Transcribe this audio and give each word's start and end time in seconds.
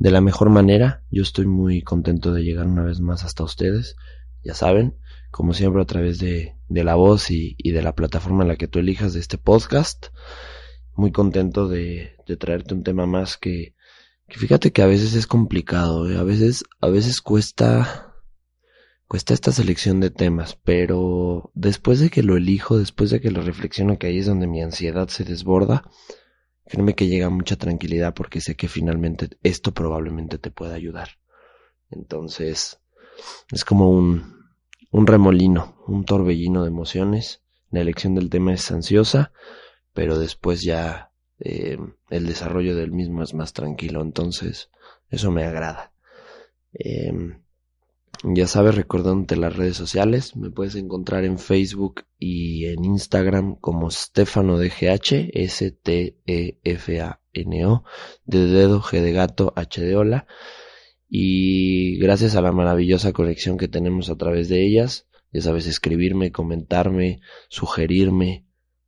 de 0.00 0.10
la 0.10 0.20
mejor 0.20 0.50
manera. 0.50 1.04
Yo 1.10 1.22
estoy 1.22 1.46
muy 1.46 1.82
contento 1.82 2.32
de 2.32 2.42
llegar 2.42 2.66
una 2.66 2.82
vez 2.82 3.00
más 3.00 3.22
hasta 3.22 3.44
ustedes. 3.44 3.96
Ya 4.42 4.54
saben, 4.54 4.96
como 5.30 5.52
siempre 5.52 5.82
a 5.82 5.84
través 5.84 6.18
de, 6.18 6.56
de 6.68 6.84
la 6.84 6.94
voz 6.94 7.30
y, 7.30 7.54
y, 7.58 7.70
de 7.70 7.82
la 7.82 7.94
plataforma 7.94 8.42
en 8.42 8.48
la 8.48 8.56
que 8.56 8.66
tú 8.66 8.78
elijas 8.78 9.12
de 9.12 9.20
este 9.20 9.36
podcast. 9.36 10.06
Muy 10.96 11.12
contento 11.12 11.68
de, 11.68 12.16
de 12.26 12.36
traerte 12.38 12.72
un 12.72 12.82
tema 12.82 13.04
más 13.04 13.36
que, 13.36 13.74
que, 14.26 14.38
fíjate 14.38 14.72
que 14.72 14.82
a 14.82 14.86
veces 14.86 15.14
es 15.14 15.26
complicado, 15.26 16.10
¿eh? 16.10 16.16
a 16.16 16.22
veces, 16.22 16.64
a 16.80 16.88
veces 16.88 17.20
cuesta, 17.20 18.14
cuesta 19.06 19.34
esta 19.34 19.52
selección 19.52 20.00
de 20.00 20.08
temas, 20.08 20.58
pero 20.64 21.50
después 21.54 22.00
de 22.00 22.08
que 22.08 22.22
lo 22.22 22.38
elijo, 22.38 22.78
después 22.78 23.10
de 23.10 23.20
que 23.20 23.30
lo 23.30 23.42
reflexiono, 23.42 23.98
que 23.98 24.06
ahí 24.06 24.18
es 24.18 24.26
donde 24.26 24.46
mi 24.46 24.62
ansiedad 24.62 25.08
se 25.08 25.24
desborda, 25.24 25.84
Créeme 26.70 26.94
que 26.94 27.08
llega 27.08 27.28
mucha 27.30 27.56
tranquilidad 27.56 28.14
porque 28.14 28.40
sé 28.40 28.54
que 28.54 28.68
finalmente 28.68 29.28
esto 29.42 29.72
probablemente 29.72 30.38
te 30.38 30.52
pueda 30.52 30.74
ayudar. 30.74 31.08
Entonces, 31.90 32.80
es 33.50 33.64
como 33.64 33.90
un, 33.90 34.36
un 34.92 35.06
remolino, 35.08 35.82
un 35.88 36.04
torbellino 36.04 36.62
de 36.62 36.68
emociones. 36.68 37.42
La 37.72 37.80
elección 37.80 38.14
del 38.14 38.30
tema 38.30 38.54
es 38.54 38.70
ansiosa, 38.70 39.32
pero 39.94 40.16
después 40.16 40.62
ya 40.62 41.10
eh, 41.40 41.76
el 42.08 42.26
desarrollo 42.26 42.76
del 42.76 42.92
mismo 42.92 43.24
es 43.24 43.34
más 43.34 43.52
tranquilo. 43.52 44.00
Entonces, 44.00 44.70
eso 45.08 45.32
me 45.32 45.42
agrada. 45.42 45.92
Eh, 46.72 47.12
ya 48.22 48.46
sabes, 48.46 48.74
recordándote 48.74 49.36
las 49.36 49.56
redes 49.56 49.76
sociales, 49.76 50.36
me 50.36 50.50
puedes 50.50 50.74
encontrar 50.74 51.24
en 51.24 51.38
Facebook 51.38 52.04
y 52.18 52.66
en 52.66 52.84
Instagram 52.84 53.56
como 53.56 53.90
Stefano 53.90 54.58
DGH, 54.58 55.30
S-T-E-F-A-N-O, 55.32 56.24
de 58.24 58.46
dedo, 58.46 58.82
G 58.82 59.00
de 59.00 59.12
gato, 59.12 59.52
H 59.56 59.80
de 59.80 59.96
hola. 59.96 60.26
Y 61.08 61.98
gracias 61.98 62.36
a 62.36 62.42
la 62.42 62.52
maravillosa 62.52 63.12
conexión 63.12 63.56
que 63.56 63.68
tenemos 63.68 64.10
a 64.10 64.16
través 64.16 64.48
de 64.48 64.64
ellas, 64.66 65.08
ya 65.32 65.40
sabes, 65.40 65.66
escribirme, 65.66 66.30
comentarme, 66.30 67.20
sugerirme, 67.48 68.46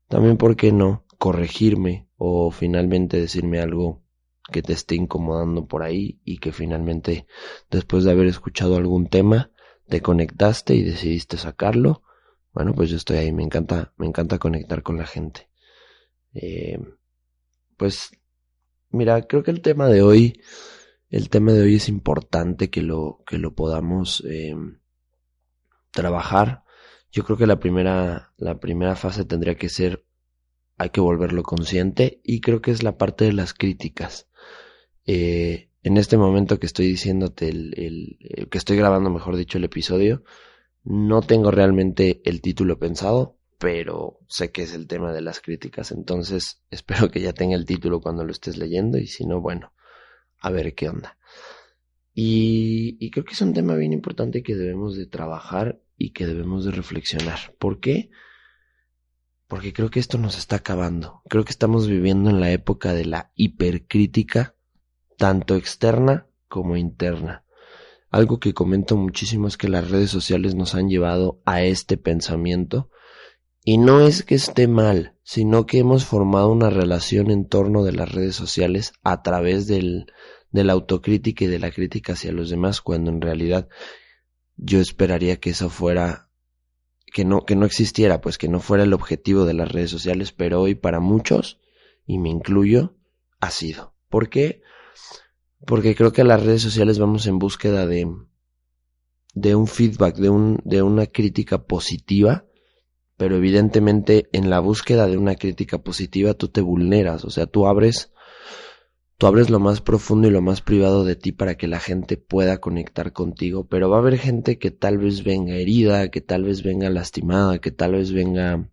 también, 0.08 0.36
¿por 0.36 0.56
qué 0.56 0.72
no?, 0.72 1.06
corregirme 1.18 2.08
o 2.16 2.50
finalmente 2.50 3.18
decirme 3.20 3.60
algo 3.60 4.01
que 4.50 4.62
te 4.62 4.72
esté 4.72 4.96
incomodando 4.96 5.66
por 5.66 5.82
ahí 5.82 6.20
y 6.24 6.38
que 6.38 6.52
finalmente 6.52 7.26
después 7.70 8.04
de 8.04 8.10
haber 8.10 8.26
escuchado 8.26 8.76
algún 8.76 9.08
tema 9.08 9.50
te 9.88 10.00
conectaste 10.00 10.74
y 10.74 10.82
decidiste 10.82 11.36
sacarlo. 11.36 12.02
Bueno, 12.52 12.74
pues 12.74 12.90
yo 12.90 12.96
estoy 12.96 13.18
ahí, 13.18 13.32
me 13.32 13.42
encanta, 13.42 13.92
me 13.96 14.06
encanta 14.06 14.38
conectar 14.38 14.82
con 14.82 14.98
la 14.98 15.06
gente. 15.06 15.48
Eh, 16.34 16.78
pues 17.76 18.10
mira, 18.90 19.22
creo 19.22 19.42
que 19.42 19.50
el 19.50 19.62
tema 19.62 19.88
de 19.88 20.02
hoy, 20.02 20.40
el 21.08 21.28
tema 21.28 21.52
de 21.52 21.62
hoy 21.62 21.76
es 21.76 21.88
importante 21.88 22.70
que 22.70 22.82
lo, 22.82 23.22
que 23.26 23.38
lo 23.38 23.54
podamos 23.54 24.22
eh, 24.28 24.54
trabajar. 25.90 26.64
Yo 27.10 27.24
creo 27.24 27.36
que 27.36 27.46
la 27.46 27.58
primera, 27.58 28.32
la 28.36 28.58
primera 28.58 28.96
fase 28.96 29.24
tendría 29.24 29.54
que 29.54 29.68
ser 29.68 30.04
hay 30.78 30.90
que 30.90 31.00
volverlo 31.00 31.42
consciente 31.42 32.20
y 32.24 32.40
creo 32.40 32.60
que 32.60 32.72
es 32.72 32.82
la 32.82 32.98
parte 32.98 33.24
de 33.24 33.32
las 33.32 33.54
críticas. 33.54 34.28
Eh, 35.06 35.70
en 35.82 35.96
este 35.96 36.16
momento 36.16 36.58
que 36.58 36.66
estoy 36.66 36.86
diciéndote 36.86 37.48
el, 37.48 37.74
el, 37.76 38.48
que 38.48 38.58
estoy 38.58 38.76
grabando, 38.76 39.10
mejor 39.10 39.36
dicho, 39.36 39.58
el 39.58 39.64
episodio, 39.64 40.22
no 40.84 41.22
tengo 41.22 41.50
realmente 41.50 42.22
el 42.24 42.40
título 42.40 42.78
pensado, 42.78 43.38
pero 43.58 44.20
sé 44.28 44.52
que 44.52 44.62
es 44.62 44.74
el 44.74 44.86
tema 44.86 45.12
de 45.12 45.20
las 45.20 45.40
críticas, 45.40 45.92
entonces 45.92 46.62
espero 46.70 47.10
que 47.10 47.20
ya 47.20 47.32
tenga 47.32 47.56
el 47.56 47.66
título 47.66 48.00
cuando 48.00 48.24
lo 48.24 48.32
estés 48.32 48.56
leyendo 48.56 48.98
y 48.98 49.06
si 49.06 49.26
no, 49.26 49.40
bueno, 49.40 49.72
a 50.38 50.50
ver 50.50 50.74
qué 50.74 50.88
onda. 50.88 51.18
Y, 52.14 52.96
y 53.00 53.10
creo 53.10 53.24
que 53.24 53.32
es 53.32 53.40
un 53.40 53.54
tema 53.54 53.74
bien 53.74 53.92
importante 53.92 54.42
que 54.42 54.54
debemos 54.54 54.96
de 54.96 55.06
trabajar 55.06 55.80
y 55.96 56.12
que 56.12 56.26
debemos 56.26 56.64
de 56.64 56.72
reflexionar. 56.72 57.54
¿Por 57.58 57.80
qué? 57.80 58.10
Porque 59.46 59.72
creo 59.72 59.90
que 59.90 60.00
esto 60.00 60.18
nos 60.18 60.36
está 60.36 60.56
acabando. 60.56 61.22
Creo 61.28 61.44
que 61.44 61.52
estamos 61.52 61.88
viviendo 61.88 62.28
en 62.28 62.40
la 62.40 62.50
época 62.50 62.92
de 62.92 63.06
la 63.06 63.32
hipercrítica 63.34 64.56
tanto 65.16 65.56
externa 65.56 66.26
como 66.48 66.76
interna. 66.76 67.44
Algo 68.10 68.40
que 68.40 68.52
comento 68.52 68.96
muchísimo 68.96 69.48
es 69.48 69.56
que 69.56 69.68
las 69.68 69.90
redes 69.90 70.10
sociales 70.10 70.54
nos 70.54 70.74
han 70.74 70.88
llevado 70.88 71.40
a 71.46 71.62
este 71.62 71.96
pensamiento 71.96 72.90
y 73.64 73.78
no 73.78 74.00
es 74.00 74.22
que 74.24 74.34
esté 74.34 74.66
mal, 74.66 75.16
sino 75.22 75.66
que 75.66 75.78
hemos 75.78 76.04
formado 76.04 76.50
una 76.50 76.68
relación 76.68 77.30
en 77.30 77.46
torno 77.48 77.84
de 77.84 77.92
las 77.92 78.10
redes 78.10 78.34
sociales 78.34 78.92
a 79.02 79.22
través 79.22 79.66
del, 79.66 80.06
de 80.50 80.64
la 80.64 80.72
autocrítica 80.74 81.44
y 81.44 81.48
de 81.48 81.58
la 81.58 81.70
crítica 81.70 82.14
hacia 82.14 82.32
los 82.32 82.50
demás, 82.50 82.80
cuando 82.80 83.10
en 83.10 83.20
realidad 83.20 83.68
yo 84.56 84.80
esperaría 84.80 85.38
que 85.38 85.50
eso 85.50 85.70
fuera, 85.70 86.28
que 87.06 87.24
no, 87.24 87.44
que 87.44 87.56
no 87.56 87.64
existiera, 87.64 88.20
pues 88.20 88.36
que 88.36 88.48
no 88.48 88.60
fuera 88.60 88.84
el 88.84 88.92
objetivo 88.92 89.44
de 89.44 89.54
las 89.54 89.70
redes 89.70 89.90
sociales, 89.90 90.32
pero 90.32 90.60
hoy 90.60 90.74
para 90.74 91.00
muchos, 91.00 91.60
y 92.04 92.18
me 92.18 92.30
incluyo, 92.30 92.96
ha 93.40 93.50
sido. 93.50 93.94
¿Por 94.08 94.28
qué? 94.28 94.61
Porque 95.66 95.94
creo 95.94 96.12
que 96.12 96.22
a 96.22 96.24
las 96.24 96.42
redes 96.42 96.62
sociales 96.62 96.98
vamos 96.98 97.26
en 97.26 97.38
búsqueda 97.38 97.86
de, 97.86 98.10
de 99.34 99.54
un 99.54 99.66
feedback, 99.66 100.16
de, 100.16 100.28
un, 100.28 100.60
de 100.64 100.82
una 100.82 101.06
crítica 101.06 101.64
positiva, 101.66 102.44
pero 103.16 103.36
evidentemente 103.36 104.28
en 104.32 104.50
la 104.50 104.60
búsqueda 104.60 105.06
de 105.06 105.16
una 105.16 105.36
crítica 105.36 105.78
positiva 105.78 106.34
tú 106.34 106.48
te 106.48 106.60
vulneras, 106.60 107.24
o 107.24 107.30
sea, 107.30 107.46
tú 107.46 107.66
abres, 107.66 108.12
tú 109.18 109.26
abres 109.26 109.50
lo 109.50 109.60
más 109.60 109.80
profundo 109.80 110.26
y 110.26 110.32
lo 110.32 110.42
más 110.42 110.60
privado 110.60 111.04
de 111.04 111.14
ti 111.14 111.30
para 111.30 111.56
que 111.56 111.68
la 111.68 111.78
gente 111.78 112.16
pueda 112.16 112.58
conectar 112.58 113.12
contigo, 113.12 113.66
pero 113.68 113.88
va 113.88 113.98
a 113.98 114.00
haber 114.00 114.18
gente 114.18 114.58
que 114.58 114.72
tal 114.72 114.98
vez 114.98 115.22
venga 115.22 115.54
herida, 115.54 116.10
que 116.10 116.20
tal 116.20 116.42
vez 116.42 116.62
venga 116.62 116.90
lastimada, 116.90 117.58
que 117.60 117.70
tal 117.70 117.92
vez 117.92 118.12
venga 118.12 118.68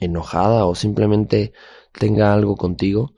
enojada 0.00 0.66
o 0.66 0.74
simplemente 0.74 1.52
tenga 1.92 2.32
algo 2.32 2.56
contigo 2.56 3.14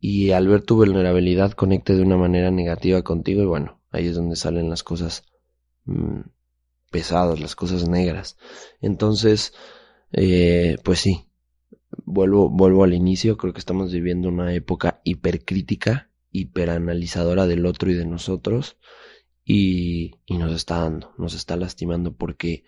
y 0.00 0.30
al 0.30 0.48
ver 0.48 0.62
tu 0.62 0.76
vulnerabilidad 0.76 1.52
conecte 1.52 1.94
de 1.94 2.02
una 2.02 2.16
manera 2.16 2.50
negativa 2.50 3.02
contigo 3.02 3.42
y 3.42 3.46
bueno, 3.46 3.80
ahí 3.90 4.06
es 4.06 4.16
donde 4.16 4.34
salen 4.34 4.70
las 4.70 4.82
cosas 4.82 5.24
mmm, 5.84 6.20
pesadas, 6.90 7.38
las 7.38 7.54
cosas 7.54 7.86
negras. 7.88 8.38
Entonces, 8.80 9.52
eh, 10.12 10.78
pues 10.82 11.00
sí, 11.00 11.28
vuelvo, 12.04 12.48
vuelvo 12.48 12.84
al 12.84 12.94
inicio, 12.94 13.36
creo 13.36 13.52
que 13.52 13.60
estamos 13.60 13.92
viviendo 13.92 14.30
una 14.30 14.54
época 14.54 15.02
hipercrítica, 15.04 16.10
hiperanalizadora 16.32 17.46
del 17.46 17.66
otro 17.66 17.90
y 17.90 17.94
de 17.94 18.06
nosotros 18.06 18.78
y, 19.44 20.12
y 20.24 20.38
nos 20.38 20.52
está 20.52 20.78
dando, 20.78 21.12
nos 21.18 21.34
está 21.34 21.56
lastimando 21.56 22.14
porque 22.16 22.64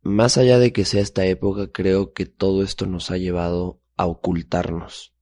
más 0.00 0.38
allá 0.38 0.58
de 0.58 0.72
que 0.72 0.84
sea 0.86 1.02
esta 1.02 1.26
época, 1.26 1.72
creo 1.72 2.14
que 2.14 2.24
todo 2.24 2.62
esto 2.62 2.86
nos 2.86 3.10
ha 3.10 3.18
llevado 3.18 3.82
a 3.96 4.06
ocultarnos 4.06 5.15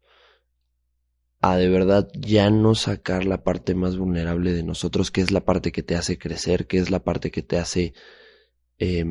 a 1.47 1.59
de 1.59 1.69
verdad 1.69 2.09
ya 2.15 2.49
no 2.49 2.75
sacar 2.75 3.27
la 3.27 3.45
parte 3.45 3.75
más 3.75 3.99
vulnerable 3.99 4.55
de 4.55 4.63
nosotros, 4.63 5.11
que 5.11 5.21
es 5.21 5.31
la 5.31 5.45
parte 5.45 5.73
que 5.73 5.83
te 5.83 5.95
hace 5.95 6.17
crecer, 6.17 6.67
que 6.67 6.79
es 6.79 6.91
la 6.91 7.05
parte 7.05 7.31
que 7.31 7.43
te 7.43 7.59
hace, 7.59 7.93
eh, 8.79 9.05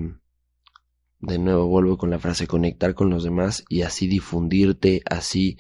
de 1.20 1.38
nuevo 1.38 1.68
vuelvo 1.68 1.96
con 1.96 2.10
la 2.10 2.18
frase, 2.18 2.48
conectar 2.48 2.96
con 2.96 3.12
los 3.12 3.24
demás 3.24 3.64
y 3.70 3.84
así 3.84 4.08
difundirte, 4.08 5.04
así 5.06 5.60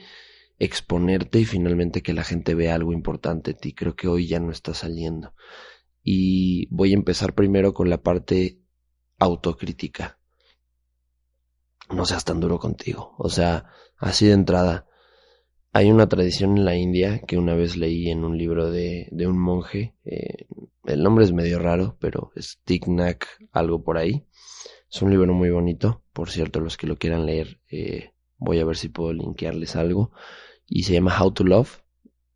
exponerte 0.57 1.41
y 1.41 1.45
finalmente 1.45 2.01
que 2.01 2.11
la 2.11 2.23
gente 2.23 2.55
vea 2.55 2.73
algo 2.73 2.91
importante 2.91 3.53
de 3.53 3.59
ti. 3.59 3.73
Creo 3.75 3.95
que 3.95 4.07
hoy 4.07 4.25
ya 4.25 4.39
no 4.39 4.51
está 4.51 4.73
saliendo. 4.73 5.35
Y 6.01 6.67
voy 6.71 6.93
a 6.93 6.95
empezar 6.95 7.35
primero 7.35 7.75
con 7.75 7.91
la 7.91 8.01
parte 8.01 8.59
autocrítica. 9.19 10.17
No 11.91 12.03
seas 12.07 12.25
tan 12.25 12.39
duro 12.39 12.57
contigo. 12.57 13.13
O 13.19 13.29
sea, 13.29 13.67
así 13.99 14.25
de 14.25 14.33
entrada 14.33 14.87
hay 15.75 15.91
una 15.91 16.07
tradición 16.07 16.57
en 16.57 16.65
la 16.65 16.75
India 16.75 17.19
que 17.27 17.37
una 17.37 17.55
vez 17.55 17.75
leí 17.75 18.09
en 18.11 18.23
un 18.23 18.37
libro 18.37 18.69
de, 18.69 19.07
de 19.11 19.25
un 19.25 19.39
monje. 19.39 19.95
Eh, 20.05 20.45
el 20.85 21.01
nombre 21.01 21.25
es 21.25 21.33
medio 21.33 21.57
raro, 21.57 21.97
pero 21.99 22.31
es 22.35 22.59
Tiknak, 22.63 23.27
algo 23.51 23.83
por 23.83 23.97
ahí. 23.97 24.27
Es 24.91 25.01
un 25.01 25.09
libro 25.09 25.33
muy 25.33 25.49
bonito. 25.49 26.03
Por 26.13 26.29
cierto, 26.29 26.59
los 26.59 26.77
que 26.77 26.85
lo 26.85 26.97
quieran 26.97 27.25
leer, 27.25 27.59
eh, 27.71 28.11
voy 28.37 28.59
a 28.59 28.65
ver 28.65 28.77
si 28.77 28.89
puedo 28.89 29.13
linkearles 29.13 29.75
algo. 29.75 30.11
Y 30.67 30.83
se 30.83 30.93
llama 30.93 31.19
How 31.19 31.31
to 31.31 31.43
Love. 31.43 31.81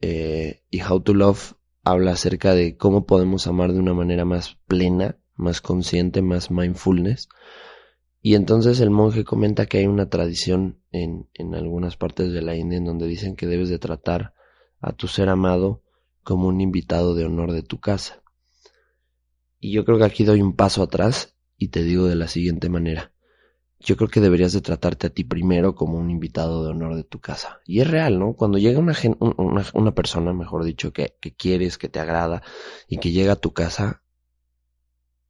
Eh, 0.01 0.63
y 0.71 0.81
How 0.81 1.01
to 1.01 1.13
Love 1.13 1.53
habla 1.83 2.13
acerca 2.13 2.55
de 2.55 2.75
cómo 2.75 3.05
podemos 3.05 3.45
amar 3.45 3.71
de 3.71 3.79
una 3.79 3.93
manera 3.93 4.25
más 4.25 4.57
plena, 4.67 5.19
más 5.35 5.61
consciente, 5.61 6.23
más 6.23 6.49
mindfulness. 6.49 7.29
Y 8.27 8.35
entonces 8.35 8.81
el 8.81 8.89
monje 8.89 9.23
comenta 9.23 9.67
que 9.67 9.77
hay 9.77 9.87
una 9.87 10.09
tradición 10.09 10.81
en, 10.91 11.29
en 11.33 11.55
algunas 11.55 11.95
partes 11.95 12.33
de 12.33 12.41
la 12.41 12.57
India 12.57 12.77
en 12.77 12.83
donde 12.83 13.07
dicen 13.07 13.37
que 13.37 13.47
debes 13.47 13.69
de 13.69 13.79
tratar 13.79 14.33
a 14.81 14.91
tu 14.91 15.07
ser 15.07 15.29
amado 15.29 15.81
como 16.23 16.49
un 16.49 16.59
invitado 16.59 17.15
de 17.15 17.23
honor 17.23 17.53
de 17.53 17.63
tu 17.63 17.79
casa. 17.79 18.21
Y 19.61 19.71
yo 19.71 19.85
creo 19.85 19.97
que 19.97 20.03
aquí 20.03 20.25
doy 20.25 20.41
un 20.41 20.57
paso 20.57 20.83
atrás 20.83 21.37
y 21.55 21.69
te 21.69 21.83
digo 21.83 22.07
de 22.07 22.15
la 22.15 22.27
siguiente 22.27 22.67
manera. 22.67 23.13
Yo 23.79 23.95
creo 23.95 24.09
que 24.09 24.19
deberías 24.19 24.51
de 24.51 24.59
tratarte 24.59 25.07
a 25.07 25.09
ti 25.09 25.23
primero 25.23 25.73
como 25.73 25.97
un 25.97 26.11
invitado 26.11 26.65
de 26.65 26.71
honor 26.71 26.97
de 26.97 27.05
tu 27.05 27.21
casa. 27.21 27.61
Y 27.65 27.79
es 27.79 27.89
real, 27.89 28.19
¿no? 28.19 28.33
Cuando 28.33 28.57
llega 28.57 28.77
una, 28.79 28.93
una, 29.37 29.65
una 29.73 29.95
persona, 29.95 30.33
mejor 30.33 30.65
dicho, 30.65 30.91
que, 30.91 31.15
que 31.21 31.33
quieres, 31.33 31.77
que 31.77 31.87
te 31.87 32.01
agrada 32.01 32.43
y 32.89 32.97
que 32.97 33.11
llega 33.11 33.31
a 33.31 33.37
tu 33.37 33.53
casa, 33.53 34.03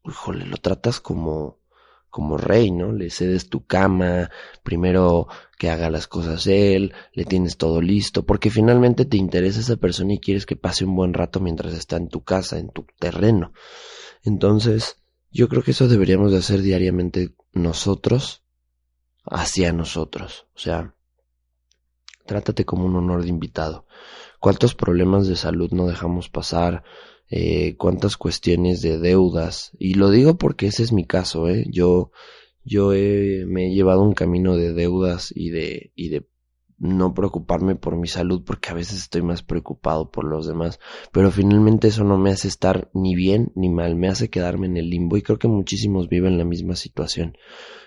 híjole, 0.04 0.48
lo 0.48 0.58
tratas 0.58 1.00
como, 1.00 1.60
como 2.10 2.38
rey, 2.38 2.72
¿no? 2.72 2.92
Le 2.92 3.10
cedes 3.10 3.50
tu 3.50 3.66
cama, 3.66 4.30
primero 4.64 5.28
que 5.58 5.70
haga 5.70 5.90
las 5.90 6.08
cosas 6.08 6.48
él, 6.48 6.94
le 7.14 7.26
tienes 7.26 7.58
todo 7.58 7.82
listo, 7.82 8.26
porque 8.26 8.50
finalmente 8.50 9.06
te 9.06 9.18
interesa 9.18 9.60
esa 9.60 9.78
persona 9.78 10.14
y 10.14 10.20
quieres 10.20 10.46
que 10.46 10.56
pase 10.56 10.86
un 10.86 10.96
buen 10.96 11.14
rato 11.14 11.40
mientras 11.40 11.74
está 11.74 11.98
en 11.98 12.10
tu 12.10 12.24
casa, 12.24 12.60
en 12.60 12.70
tu 12.70 12.86
terreno. 13.00 13.54
Entonces, 14.24 14.98
yo 15.32 15.50
creo 15.50 15.64
que 15.64 15.72
eso 15.72 15.88
deberíamos 15.88 16.32
de 16.32 16.40
hacer 16.40 16.62
diariamente 16.62 17.36
nosotros 17.54 18.44
hacia 19.26 19.74
nosotros. 19.74 20.48
O 20.56 20.60
sea, 20.60 20.96
trátate 22.26 22.66
como 22.66 22.86
un 22.86 22.96
honor 22.96 23.24
de 23.24 23.30
invitado. 23.30 23.86
¿Cuántos 24.40 24.76
problemas 24.76 25.28
de 25.28 25.36
salud 25.36 25.72
no 25.72 25.88
dejamos 25.88 26.30
pasar? 26.30 26.84
Eh, 27.30 27.76
cuántas 27.78 28.16
cuestiones 28.16 28.82
de 28.82 29.00
deudas. 29.00 29.72
Y 29.80 29.96
lo 29.96 30.10
digo 30.10 30.38
porque 30.38 30.68
ese 30.68 30.84
es 30.84 30.94
mi 30.94 31.06
caso, 31.06 31.50
¿eh? 31.50 31.66
Yo, 31.70 32.12
yo 32.64 32.90
me 32.90 33.68
he 33.68 33.74
llevado 33.74 34.02
un 34.02 34.14
camino 34.14 34.56
de 34.56 34.74
deudas 34.74 35.34
y 35.36 35.50
de, 35.50 35.92
y 35.96 36.10
de 36.10 36.28
no 36.78 37.14
preocuparme 37.14 37.76
por 37.76 37.98
mi 37.98 38.08
salud 38.08 38.44
porque 38.46 38.70
a 38.70 38.74
veces 38.74 39.00
estoy 39.00 39.24
más 39.24 39.42
preocupado 39.42 40.12
por 40.12 40.26
los 40.26 40.48
demás, 40.48 40.80
pero 41.12 41.32
finalmente 41.32 41.88
eso 41.88 42.04
no 42.04 42.18
me 42.18 42.32
hace 42.32 42.48
estar 42.48 42.90
ni 42.94 43.16
bien 43.16 43.52
ni 43.56 43.70
mal, 43.70 43.96
me 43.96 44.08
hace 44.08 44.30
quedarme 44.30 44.68
en 44.68 44.78
el 44.78 44.90
limbo 44.90 45.18
y 45.18 45.22
creo 45.22 45.40
que 45.40 45.48
muchísimos 45.48 46.08
viven 46.08 46.38
la 46.38 46.46
misma 46.46 46.76
situación. 46.76 47.36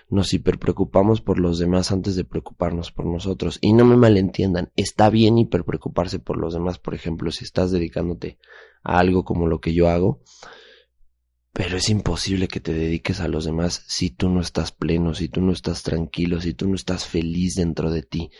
Nos 0.09 0.33
hiperpreocupamos 0.33 1.21
por 1.21 1.39
los 1.39 1.57
demás 1.57 1.93
antes 1.93 2.17
de 2.17 2.25
preocuparnos 2.25 2.91
por 2.91 3.05
nosotros. 3.05 3.59
Y 3.61 3.71
no 3.71 3.85
me 3.85 3.95
malentiendan, 3.95 4.69
está 4.75 5.09
bien 5.09 5.37
hiperpreocuparse 5.37 6.19
por 6.19 6.37
los 6.37 6.53
demás, 6.53 6.79
por 6.79 6.93
ejemplo, 6.93 7.31
si 7.31 7.45
estás 7.45 7.71
dedicándote 7.71 8.37
algo 8.83 9.23
como 9.23 9.47
lo 9.47 9.59
que 9.59 9.73
yo 9.73 9.89
hago, 9.89 10.21
pero 11.53 11.77
es 11.77 11.89
imposible 11.89 12.47
que 12.47 12.61
te 12.61 12.73
dediques 12.73 13.19
a 13.19 13.27
los 13.27 13.45
demás 13.45 13.83
si 13.87 14.09
tú 14.09 14.29
no 14.29 14.39
estás 14.39 14.71
pleno, 14.71 15.13
si 15.13 15.27
tú 15.27 15.41
no 15.41 15.51
estás 15.51 15.83
tranquilo, 15.83 16.39
si 16.39 16.53
tú 16.53 16.67
no 16.67 16.75
estás 16.75 17.05
feliz 17.05 17.55
dentro 17.55 17.91
de 17.91 18.03
ti. 18.03 18.31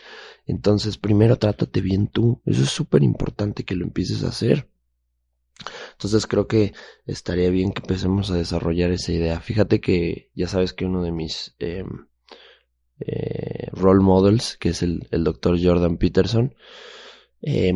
Entonces, 0.46 0.96
primero 0.96 1.36
trátate 1.36 1.82
bien 1.82 2.08
tú. 2.08 2.40
Eso 2.46 2.62
es 2.62 2.70
súper 2.70 3.02
importante 3.02 3.64
que 3.64 3.74
lo 3.74 3.84
empieces 3.84 4.24
a 4.24 4.28
hacer. 4.28 4.70
Entonces 5.92 6.26
creo 6.26 6.46
que 6.48 6.72
estaría 7.06 7.50
bien 7.50 7.72
que 7.72 7.82
empecemos 7.82 8.30
a 8.30 8.36
desarrollar 8.36 8.90
esa 8.90 9.12
idea. 9.12 9.40
Fíjate 9.40 9.80
que 9.80 10.30
ya 10.34 10.48
sabes 10.48 10.72
que 10.72 10.86
uno 10.86 11.02
de 11.02 11.12
mis 11.12 11.54
eh, 11.58 11.84
eh, 13.00 13.68
role 13.72 14.02
models, 14.02 14.56
que 14.56 14.70
es 14.70 14.82
el, 14.82 15.06
el 15.10 15.22
doctor 15.22 15.62
Jordan 15.62 15.98
Peterson, 15.98 16.54
eh, 17.42 17.74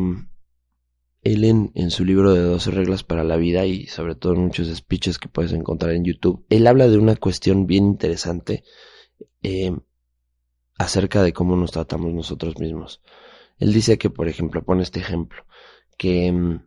él 1.33 1.43
en, 1.43 1.91
su 1.91 2.05
libro 2.05 2.33
de 2.33 2.41
12 2.41 2.71
reglas 2.71 3.03
para 3.03 3.23
la 3.23 3.37
vida 3.37 3.65
y 3.65 3.87
sobre 3.87 4.15
todo 4.15 4.33
en 4.33 4.45
muchos 4.45 4.67
speeches 4.75 5.19
que 5.19 5.29
puedes 5.29 5.51
encontrar 5.51 5.93
en 5.93 6.05
YouTube, 6.05 6.45
él 6.49 6.67
habla 6.67 6.87
de 6.87 6.97
una 6.97 7.15
cuestión 7.15 7.67
bien 7.67 7.85
interesante 7.85 8.63
eh, 9.43 9.75
acerca 10.77 11.23
de 11.23 11.33
cómo 11.33 11.55
nos 11.55 11.71
tratamos 11.71 12.13
nosotros 12.13 12.59
mismos. 12.59 13.01
Él 13.59 13.73
dice 13.73 13.97
que, 13.97 14.09
por 14.09 14.27
ejemplo, 14.27 14.63
pone 14.63 14.83
este 14.83 14.99
ejemplo, 14.99 15.43
que 15.97 16.31
mm, 16.31 16.66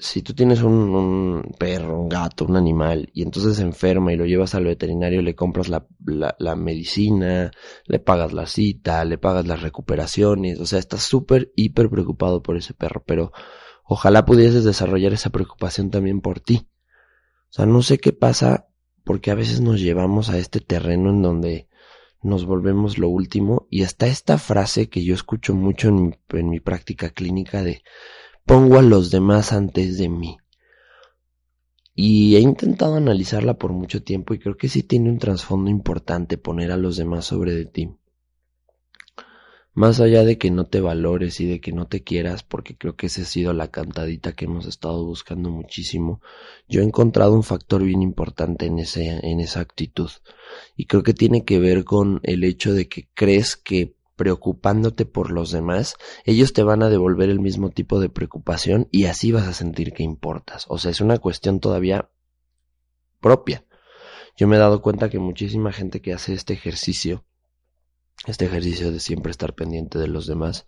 si 0.00 0.22
tú 0.22 0.32
tienes 0.32 0.62
un, 0.62 1.54
perro, 1.58 2.00
un 2.00 2.08
gato, 2.08 2.44
un 2.44 2.56
animal, 2.56 3.10
y 3.12 3.22
entonces 3.22 3.56
se 3.56 3.62
enferma 3.62 4.12
y 4.12 4.16
lo 4.16 4.26
llevas 4.26 4.54
al 4.54 4.64
veterinario, 4.64 5.22
le 5.22 5.34
compras 5.34 5.68
la, 5.68 5.86
la, 6.06 6.36
la 6.38 6.54
medicina, 6.54 7.50
le 7.84 7.98
pagas 7.98 8.32
la 8.32 8.46
cita, 8.46 9.04
le 9.04 9.18
pagas 9.18 9.46
las 9.48 9.60
recuperaciones, 9.60 10.60
o 10.60 10.66
sea, 10.66 10.78
estás 10.78 11.02
súper, 11.02 11.52
hiper 11.56 11.90
preocupado 11.90 12.42
por 12.42 12.56
ese 12.56 12.74
perro, 12.74 13.02
pero 13.04 13.32
ojalá 13.82 14.24
pudieses 14.24 14.62
desarrollar 14.62 15.12
esa 15.12 15.30
preocupación 15.30 15.90
también 15.90 16.20
por 16.20 16.38
ti. 16.38 16.68
O 17.50 17.52
sea, 17.52 17.66
no 17.66 17.82
sé 17.82 17.98
qué 17.98 18.12
pasa, 18.12 18.68
porque 19.04 19.32
a 19.32 19.34
veces 19.34 19.60
nos 19.60 19.80
llevamos 19.80 20.30
a 20.30 20.38
este 20.38 20.60
terreno 20.60 21.10
en 21.10 21.22
donde 21.22 21.68
nos 22.22 22.46
volvemos 22.46 22.98
lo 22.98 23.08
último, 23.08 23.66
y 23.68 23.82
está 23.82 24.06
esta 24.06 24.38
frase 24.38 24.88
que 24.88 25.02
yo 25.02 25.14
escucho 25.14 25.54
mucho 25.54 25.88
en 25.88 26.18
en 26.30 26.50
mi 26.50 26.60
práctica 26.60 27.10
clínica 27.10 27.62
de 27.64 27.82
pongo 28.48 28.78
a 28.78 28.82
los 28.82 29.10
demás 29.10 29.52
antes 29.52 29.98
de 29.98 30.08
mí. 30.08 30.38
Y 31.94 32.36
he 32.36 32.40
intentado 32.40 32.94
analizarla 32.94 33.58
por 33.58 33.72
mucho 33.72 34.02
tiempo 34.02 34.32
y 34.32 34.38
creo 34.38 34.56
que 34.56 34.70
sí 34.70 34.82
tiene 34.82 35.10
un 35.10 35.18
trasfondo 35.18 35.70
importante 35.70 36.38
poner 36.38 36.72
a 36.72 36.78
los 36.78 36.96
demás 36.96 37.26
sobre 37.26 37.52
de 37.54 37.66
ti. 37.66 37.90
Más 39.74 40.00
allá 40.00 40.24
de 40.24 40.38
que 40.38 40.50
no 40.50 40.64
te 40.64 40.80
valores 40.80 41.40
y 41.40 41.46
de 41.46 41.60
que 41.60 41.72
no 41.72 41.88
te 41.88 42.02
quieras, 42.02 42.42
porque 42.42 42.74
creo 42.74 42.96
que 42.96 43.08
esa 43.08 43.22
ha 43.22 43.24
sido 43.26 43.52
la 43.52 43.70
cantadita 43.70 44.32
que 44.32 44.46
hemos 44.46 44.66
estado 44.66 45.04
buscando 45.04 45.50
muchísimo, 45.50 46.22
yo 46.68 46.80
he 46.80 46.84
encontrado 46.84 47.34
un 47.34 47.44
factor 47.44 47.82
bien 47.84 48.00
importante 48.00 48.64
en, 48.64 48.78
en 48.78 49.40
esa 49.40 49.60
actitud. 49.60 50.10
Y 50.74 50.86
creo 50.86 51.02
que 51.02 51.12
tiene 51.12 51.44
que 51.44 51.58
ver 51.58 51.84
con 51.84 52.20
el 52.22 52.42
hecho 52.44 52.72
de 52.72 52.88
que 52.88 53.08
crees 53.14 53.56
que 53.56 53.97
preocupándote 54.18 55.06
por 55.06 55.30
los 55.30 55.52
demás, 55.52 55.94
ellos 56.24 56.52
te 56.52 56.64
van 56.64 56.82
a 56.82 56.90
devolver 56.90 57.30
el 57.30 57.38
mismo 57.38 57.70
tipo 57.70 58.00
de 58.00 58.10
preocupación 58.10 58.88
y 58.90 59.04
así 59.04 59.30
vas 59.32 59.46
a 59.46 59.54
sentir 59.54 59.92
que 59.92 60.02
importas. 60.02 60.66
O 60.68 60.76
sea, 60.76 60.90
es 60.90 61.00
una 61.00 61.18
cuestión 61.18 61.60
todavía 61.60 62.10
propia. 63.20 63.64
Yo 64.36 64.48
me 64.48 64.56
he 64.56 64.58
dado 64.58 64.82
cuenta 64.82 65.08
que 65.08 65.20
muchísima 65.20 65.72
gente 65.72 66.02
que 66.02 66.12
hace 66.12 66.34
este 66.34 66.52
ejercicio, 66.52 67.24
este 68.26 68.46
ejercicio 68.46 68.90
de 68.90 68.98
siempre 68.98 69.30
estar 69.30 69.54
pendiente 69.54 70.00
de 70.00 70.08
los 70.08 70.26
demás, 70.26 70.66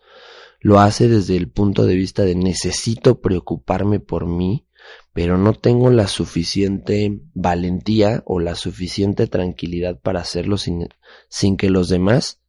lo 0.61 0.79
hace 0.79 1.09
desde 1.09 1.37
el 1.37 1.51
punto 1.51 1.85
de 1.87 1.97
vista 1.97 2.23
de 2.23 2.37
necesito 2.37 3.21
preocuparme 3.21 3.99
por 3.99 4.27
mí, 4.27 4.69
pero 5.13 5.39
no 5.39 5.55
tengo 5.55 5.91
la 5.91 6.07
suficiente 6.07 7.21
valentía 7.35 8.23
o 8.27 8.39
la 8.39 8.55
suficiente 8.55 9.27
tranquilidad 9.27 10.01
para 10.01 10.21
hacerlo 10.21 10.57
sin, 10.57 10.89
sin 11.29 11.57
que 11.57 11.69
los 11.69 11.89
demás 11.89 12.40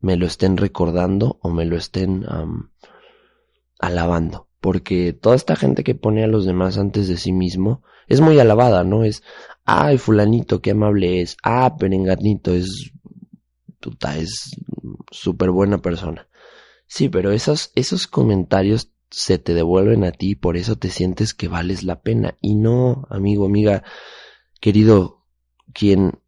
me 0.00 0.16
lo 0.16 0.26
estén 0.26 0.56
recordando 0.56 1.38
o 1.42 1.50
me 1.50 1.64
lo 1.64 1.76
estén 1.76 2.26
alabando. 3.78 4.48
Porque 4.60 5.12
toda 5.12 5.36
esta 5.36 5.56
gente 5.56 5.84
que 5.84 5.94
pone 5.94 6.22
a 6.22 6.26
los 6.26 6.44
demás 6.44 6.76
antes 6.76 7.08
de 7.08 7.16
sí 7.16 7.32
mismo 7.32 7.82
es 8.08 8.20
muy 8.20 8.38
alabada, 8.38 8.84
¿no? 8.84 9.04
Es, 9.04 9.22
ay, 9.64 9.96
fulanito, 9.96 10.60
qué 10.60 10.72
amable 10.72 11.22
es. 11.22 11.36
Ah, 11.42 11.76
perenganito, 11.78 12.52
es, 12.52 12.92
puta, 13.80 14.18
es 14.18 14.50
súper 15.10 15.50
buena 15.50 15.78
persona. 15.78 16.28
Sí, 16.86 17.08
pero 17.08 17.30
esos, 17.30 17.70
esos 17.74 18.06
comentarios 18.06 18.92
se 19.10 19.38
te 19.38 19.54
devuelven 19.54 20.04
a 20.04 20.12
ti 20.12 20.34
por 20.34 20.56
eso 20.56 20.76
te 20.76 20.90
sientes 20.90 21.34
que 21.34 21.48
vales 21.48 21.82
la 21.82 22.00
pena. 22.02 22.36
Y 22.40 22.54
no, 22.54 23.06
amigo, 23.10 23.46
amiga, 23.46 23.82
querido, 24.60 25.24
quien 25.72 26.20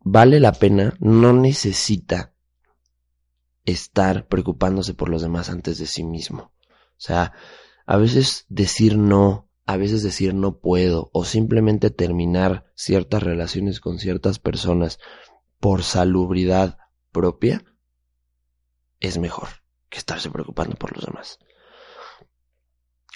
vale 0.00 0.40
la 0.40 0.52
pena 0.52 0.96
no 0.98 1.32
necesita 1.32 2.31
estar 3.64 4.26
preocupándose 4.26 4.94
por 4.94 5.08
los 5.08 5.22
demás 5.22 5.50
antes 5.50 5.78
de 5.78 5.86
sí 5.86 6.04
mismo. 6.04 6.52
O 6.62 7.04
sea, 7.04 7.32
a 7.86 7.96
veces 7.96 8.46
decir 8.48 8.96
no, 8.96 9.48
a 9.66 9.76
veces 9.76 10.02
decir 10.02 10.34
no 10.34 10.58
puedo 10.58 11.10
o 11.12 11.24
simplemente 11.24 11.90
terminar 11.90 12.66
ciertas 12.74 13.22
relaciones 13.22 13.80
con 13.80 13.98
ciertas 13.98 14.38
personas 14.38 14.98
por 15.60 15.82
salubridad 15.82 16.78
propia 17.12 17.64
es 19.00 19.18
mejor 19.18 19.48
que 19.88 19.98
estarse 19.98 20.30
preocupando 20.30 20.76
por 20.76 20.94
los 20.96 21.04
demás. 21.04 21.38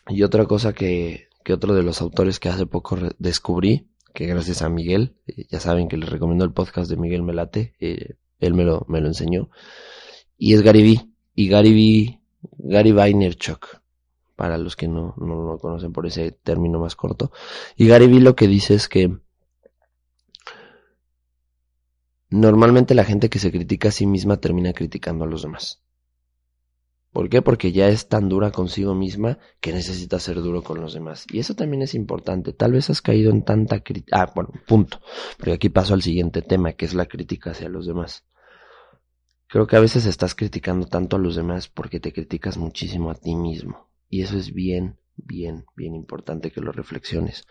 Y 0.08 0.22
otra 0.22 0.44
cosa 0.46 0.72
que, 0.72 1.28
otro 1.52 1.74
de 1.74 1.82
los 1.82 2.00
autores 2.00 2.38
que 2.38 2.48
hace 2.48 2.66
poco 2.66 2.96
descubrí, 3.18 3.90
que 4.14 4.26
gracias 4.26 4.62
a 4.62 4.68
Miguel, 4.68 5.16
eh, 5.26 5.46
ya 5.50 5.58
saben 5.58 5.88
que 5.88 5.96
les 5.96 6.08
recomiendo 6.08 6.44
el 6.44 6.52
podcast 6.52 6.88
de 6.88 6.96
Miguel 6.96 7.22
Melate, 7.22 7.74
eh, 7.80 8.16
él 8.38 8.54
me 8.54 8.64
lo, 8.64 8.84
me 8.88 9.00
lo 9.00 9.08
enseñó, 9.08 9.50
y 10.38 10.54
es 10.54 10.62
Gary 10.62 10.82
Vee. 10.82 11.08
Y 11.34 11.48
Gary 11.48 11.72
Vee, 11.72 12.20
Gary 12.58 12.92
Vaynerchuk, 12.92 13.80
para 14.36 14.58
los 14.58 14.76
que 14.76 14.88
no, 14.88 15.14
no 15.18 15.42
lo 15.42 15.58
conocen 15.58 15.92
por 15.92 16.06
ese 16.06 16.32
término 16.32 16.78
más 16.78 16.96
corto. 16.96 17.30
Y 17.76 17.86
Gary 17.86 18.06
Vee 18.06 18.20
lo 18.20 18.34
que 18.34 18.48
dice 18.48 18.74
es 18.74 18.88
que 18.88 19.18
normalmente 22.30 22.94
la 22.94 23.04
gente 23.04 23.28
que 23.28 23.38
se 23.38 23.50
critica 23.50 23.88
a 23.88 23.92
sí 23.92 24.06
misma 24.06 24.38
termina 24.38 24.72
criticando 24.72 25.24
a 25.24 25.28
los 25.28 25.42
demás. 25.42 25.82
¿Por 27.16 27.30
qué? 27.30 27.40
Porque 27.40 27.72
ya 27.72 27.88
es 27.88 28.08
tan 28.08 28.28
dura 28.28 28.50
consigo 28.50 28.94
misma 28.94 29.38
que 29.60 29.72
necesita 29.72 30.20
ser 30.20 30.36
duro 30.42 30.62
con 30.62 30.82
los 30.82 30.92
demás. 30.92 31.24
Y 31.32 31.38
eso 31.38 31.54
también 31.54 31.80
es 31.80 31.94
importante. 31.94 32.52
Tal 32.52 32.72
vez 32.72 32.90
has 32.90 33.00
caído 33.00 33.30
en 33.30 33.42
tanta 33.42 33.80
crítica. 33.80 34.20
Ah, 34.20 34.32
bueno, 34.34 34.50
punto. 34.66 35.00
Porque 35.38 35.52
aquí 35.54 35.70
paso 35.70 35.94
al 35.94 36.02
siguiente 36.02 36.42
tema, 36.42 36.74
que 36.74 36.84
es 36.84 36.92
la 36.92 37.06
crítica 37.06 37.52
hacia 37.52 37.70
los 37.70 37.86
demás. 37.86 38.26
Creo 39.48 39.66
que 39.66 39.76
a 39.76 39.80
veces 39.80 40.06
estás 40.06 40.34
criticando 40.34 40.86
tanto 40.86 41.16
a 41.16 41.18
los 41.18 41.36
demás 41.36 41.68
porque 41.68 42.00
te 42.00 42.12
criticas 42.12 42.58
muchísimo 42.58 43.10
a 43.10 43.14
ti 43.14 43.34
mismo. 43.34 43.88
Y 44.08 44.22
eso 44.22 44.36
es 44.36 44.52
bien, 44.52 44.98
bien, 45.16 45.66
bien 45.76 45.94
importante 45.94 46.50
que 46.50 46.60
lo 46.60 46.72
reflexiones. 46.72 47.46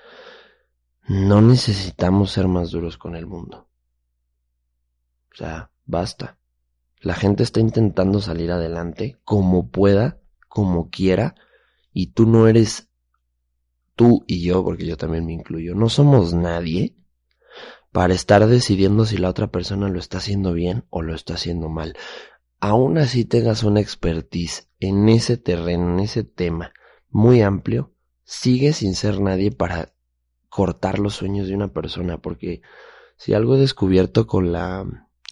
No 1.08 1.42
necesitamos 1.42 2.32
ser 2.32 2.48
más 2.48 2.72
duros 2.72 2.98
con 2.98 3.16
el 3.16 3.28
mundo. 3.28 3.70
O 5.32 5.36
sea, 5.36 5.72
basta. 5.86 6.38
La 7.00 7.14
gente 7.14 7.44
está 7.44 7.60
intentando 7.60 8.20
salir 8.20 8.52
adelante 8.52 9.20
como 9.24 9.70
pueda, 9.70 10.20
como 10.48 10.90
quiera, 10.90 11.36
y 11.94 12.08
tú 12.08 12.26
no 12.26 12.48
eres 12.48 12.90
tú 13.96 14.24
y 14.28 14.44
yo, 14.44 14.64
porque 14.64 14.86
yo 14.86 14.98
también 14.98 15.26
me 15.26 15.34
incluyo, 15.34 15.76
no 15.76 15.90
somos 15.90 16.34
nadie 16.34 16.96
para 17.96 18.14
estar 18.14 18.46
decidiendo 18.46 19.06
si 19.06 19.16
la 19.16 19.30
otra 19.30 19.48
persona 19.48 19.88
lo 19.88 20.00
está 20.00 20.18
haciendo 20.18 20.52
bien 20.52 20.84
o 20.90 21.02
lo 21.02 21.16
está 21.16 21.36
haciendo 21.36 21.70
mal. 21.70 21.96
Aún 22.60 22.98
así 22.98 23.24
tengas 23.24 23.64
una 23.64 23.80
expertise 23.80 24.68
en 24.82 25.08
ese 25.08 25.38
terreno, 25.38 25.94
en 25.94 26.02
ese 26.02 26.26
tema 26.26 26.74
muy 27.10 27.42
amplio, 27.42 27.94
sigue 28.26 28.74
sin 28.74 28.96
ser 28.96 29.22
nadie 29.22 29.52
para 29.52 29.94
cortar 30.50 31.00
los 31.00 31.16
sueños 31.16 31.48
de 31.48 31.56
una 31.56 31.70
persona, 31.70 32.18
porque 32.18 32.62
si 33.16 33.34
algo 33.34 33.56
he 33.56 33.60
descubierto 33.60 34.28
con 34.28 34.52
la 34.52 34.86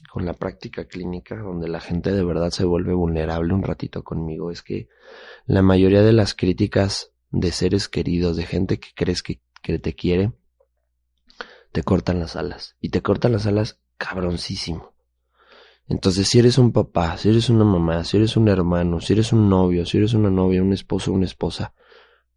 con 0.09 0.25
la 0.25 0.33
práctica 0.33 0.85
clínica, 0.85 1.35
donde 1.35 1.67
la 1.67 1.81
gente 1.81 2.13
de 2.13 2.23
verdad 2.23 2.51
se 2.51 2.63
vuelve 2.63 2.93
vulnerable 2.93 3.53
un 3.53 3.63
ratito 3.63 4.05
conmigo, 4.05 4.51
es 4.51 4.61
que 4.61 4.87
la 5.45 5.63
mayoría 5.63 6.01
de 6.01 6.13
las 6.13 6.33
críticas 6.33 7.11
de 7.29 7.51
seres 7.51 7.89
queridos, 7.89 8.37
de 8.37 8.45
gente 8.45 8.79
que 8.79 8.91
crees 8.95 9.21
que, 9.21 9.41
te 9.61 9.95
quiere, 9.95 10.31
te 11.73 11.83
cortan 11.83 12.19
las 12.19 12.37
alas. 12.37 12.77
Y 12.79 12.89
te 12.89 13.01
cortan 13.01 13.33
las 13.33 13.47
alas 13.47 13.79
cabroncísimo. 13.97 14.93
Entonces, 15.87 16.29
si 16.29 16.39
eres 16.39 16.57
un 16.57 16.71
papá, 16.71 17.17
si 17.17 17.29
eres 17.29 17.49
una 17.49 17.65
mamá, 17.65 18.05
si 18.05 18.17
eres 18.17 18.37
un 18.37 18.47
hermano, 18.47 19.01
si 19.01 19.13
eres 19.13 19.33
un 19.33 19.49
novio, 19.49 19.85
si 19.85 19.97
eres 19.97 20.13
una 20.13 20.29
novia, 20.29 20.61
un 20.61 20.71
esposo, 20.71 21.11
una 21.11 21.25
esposa, 21.25 21.73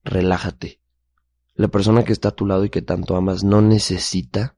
relájate. 0.03 0.81
La 1.55 1.69
persona 1.69 2.03
que 2.03 2.13
está 2.13 2.31
a 2.31 2.35
tu 2.35 2.47
lado 2.47 2.65
y 2.65 2.71
que 2.71 2.83
tanto 2.83 3.15
amas 3.15 3.45
no 3.45 3.61
necesita 3.61 4.57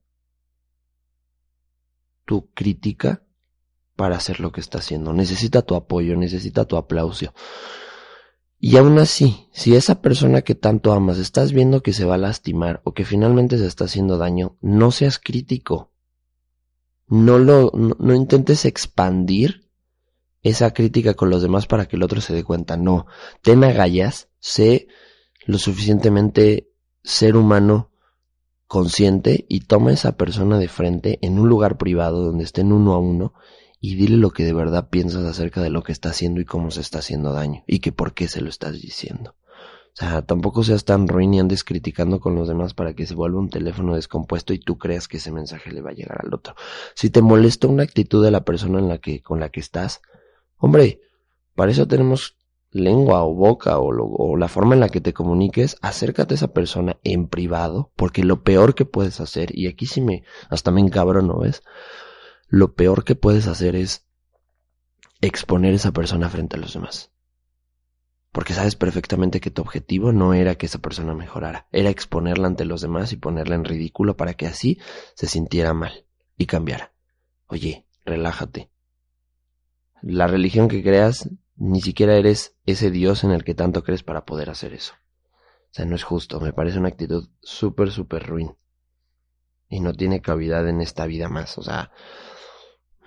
tu 2.25 2.51
crítica 2.53 3.23
para 3.97 4.17
hacer 4.17 4.39
lo 4.39 4.53
que 4.53 4.61
está 4.61 4.79
haciendo. 4.79 5.13
Necesita 5.13 5.63
tu 5.63 5.75
apoyo, 5.75 6.17
necesita 6.17 6.67
tu 6.67 6.77
aplauso. 6.77 7.35
Y 8.61 8.77
aún 8.77 8.99
así, 8.99 9.47
si 9.53 9.77
esa 9.77 10.03
persona 10.03 10.43
que 10.43 10.57
tanto 10.57 10.93
amas 10.93 11.19
estás 11.19 11.53
viendo 11.53 11.83
que 11.83 11.93
se 11.93 12.05
va 12.05 12.17
a 12.17 12.19
lastimar 12.19 12.81
o 12.85 12.93
que 12.93 13.05
finalmente 13.05 13.57
se 13.57 13.67
está 13.67 13.85
haciendo 13.85 14.19
daño, 14.19 14.57
no 14.61 14.91
seas 14.91 15.19
crítico. 15.19 15.93
No 17.07 17.39
lo, 17.39 17.71
no, 17.73 18.15
intentes 18.15 18.65
expandir 18.65 19.71
esa 20.43 20.73
crítica 20.73 21.15
con 21.15 21.31
los 21.31 21.41
demás 21.41 21.67
para 21.67 21.87
que 21.87 21.97
el 21.97 22.03
otro 22.03 22.21
se 22.21 22.35
dé 22.35 22.43
cuenta. 22.43 22.77
No, 22.77 23.07
ten 23.43 23.63
agallas, 23.63 24.29
sé 24.41 24.89
lo 25.47 25.59
suficientemente 25.59 26.69
ser 27.05 27.37
humano 27.37 27.91
consciente 28.67 29.47
y 29.49 29.61
toma 29.61 29.91
a 29.91 29.95
esa 29.95 30.17
persona 30.17 30.59
de 30.59 30.69
frente 30.69 31.19
en 31.23 31.39
un 31.39 31.49
lugar 31.49 31.79
privado 31.79 32.23
donde 32.23 32.45
estén 32.45 32.73
uno 32.73 32.93
a 32.93 32.99
uno 32.99 33.33
y 33.81 33.95
dile 33.95 34.17
lo 34.17 34.31
que 34.31 34.45
de 34.45 34.53
verdad 34.53 34.89
piensas 34.89 35.25
acerca 35.25 35.63
de 35.63 35.71
lo 35.71 35.83
que 35.83 35.93
está 35.93 36.11
haciendo 36.11 36.41
y 36.41 36.45
cómo 36.45 36.71
se 36.71 36.81
está 36.81 36.99
haciendo 36.99 37.33
daño 37.33 37.63
y 37.67 37.79
que 37.79 37.93
por 37.93 38.15
qué 38.15 38.29
se 38.29 38.41
lo 38.41 38.49
estás 38.49 38.81
diciendo. 38.81 39.35
O 39.89 40.01
sea, 40.01 40.23
tampoco 40.23 40.63
seas 40.63 40.85
tan 40.85 41.09
ruin 41.09 41.35
y 41.35 41.41
andes 41.41 41.65
criticando 41.65 42.21
con 42.21 42.37
los 42.37 42.47
demás 42.47 42.73
para 42.73 42.95
que 42.95 43.07
se 43.07 43.15
vuelva 43.15 43.41
un 43.41 43.51
teléfono 43.51 43.97
descompuesto 43.97 44.53
y 44.53 44.61
tú 44.61 44.79
creas 44.79 45.09
que 45.09 45.17
ese 45.17 45.33
mensaje 45.33 45.73
le 45.73 45.81
va 45.81 45.91
a 45.91 45.95
llegar 45.95 46.21
al 46.25 46.33
otro. 46.33 46.55
Si 46.95 47.11
te 47.11 47.21
molesta 47.21 47.67
una 47.67 47.83
actitud 47.83 48.25
de 48.25 48.31
la 48.31 48.45
persona 48.45 48.79
en 48.79 48.89
la 48.89 48.99
que, 48.99 49.23
con 49.23 49.41
la 49.41 49.49
que 49.49 49.59
estás, 49.59 50.01
hombre, 50.57 51.01
para 51.57 51.73
eso 51.73 51.89
tenemos 51.89 52.37
lengua 52.71 53.25
o 53.25 53.35
boca 53.35 53.79
o, 53.79 54.37
la 54.37 54.49
forma 54.49 54.75
en 54.75 54.81
la 54.81 54.89
que 54.89 55.01
te 55.01 55.13
comuniques, 55.13 55.77
acércate 55.81 56.35
a 56.35 56.37
esa 56.37 56.53
persona 56.53 56.99
en 57.03 57.27
privado, 57.27 57.91
porque 57.97 58.23
lo 58.23 58.43
peor 58.43 58.75
que 58.77 58.85
puedes 58.85 59.21
hacer, 59.21 59.57
y 59.57 59.67
aquí 59.67 59.87
sí 59.87 60.01
me, 60.01 60.23
hasta 60.49 60.71
me 60.71 60.83
¿no 60.83 61.39
¿ves? 61.39 61.63
Lo 62.49 62.75
peor 62.75 63.05
que 63.05 63.15
puedes 63.15 63.47
hacer 63.47 63.77
es 63.77 64.07
exponer 65.21 65.73
a 65.73 65.77
esa 65.77 65.93
persona 65.93 66.31
frente 66.31 66.57
a 66.57 66.59
los 66.59 66.73
demás. 66.73 67.13
Porque 68.33 68.55
sabes 68.55 68.75
perfectamente 68.75 69.41
que 69.41 69.51
tu 69.51 69.63
objetivo 69.63 70.13
no 70.13 70.33
era 70.33 70.55
que 70.55 70.67
esa 70.67 70.79
persona 70.79 71.15
mejorara, 71.15 71.67
era 71.73 71.91
exponerla 71.91 72.47
ante 72.47 72.65
los 72.65 72.81
demás 72.81 73.13
y 73.13 73.17
ponerla 73.17 73.55
en 73.55 73.65
ridículo 73.65 74.17
para 74.17 74.35
que 74.35 74.47
así 74.47 74.79
se 75.15 75.27
sintiera 75.27 75.75
mal 75.75 76.07
y 76.37 76.47
cambiara. 76.47 76.93
Oye, 77.49 77.87
relájate. 78.05 78.71
La 80.01 80.27
religión 80.27 80.69
que 80.69 80.83
creas 80.83 81.29
ni 81.57 81.81
siquiera 81.81 82.17
eres 82.17 82.57
ese 82.65 82.91
Dios 82.91 83.25
en 83.25 83.33
el 83.33 83.45
que 83.45 83.55
tanto 83.55 83.83
crees 83.83 84.03
para 84.03 84.25
poder 84.25 84.49
hacer 84.49 84.73
eso. 84.73 84.95
O 85.71 85.75
sea, 85.75 85.85
no 85.85 85.97
es 85.97 86.05
justo, 86.05 86.41
me 86.41 86.53
parece 86.53 86.79
una 86.79 86.89
actitud 86.89 87.29
súper, 87.43 87.91
súper 87.91 88.27
ruin. 88.27 88.57
Y 89.69 89.81
no 89.81 89.93
tiene 89.93 90.23
cavidad 90.23 90.67
en 90.69 90.81
esta 90.81 91.05
vida 91.05 91.29
más. 91.29 91.59
O 91.59 91.63
sea, 91.63 91.91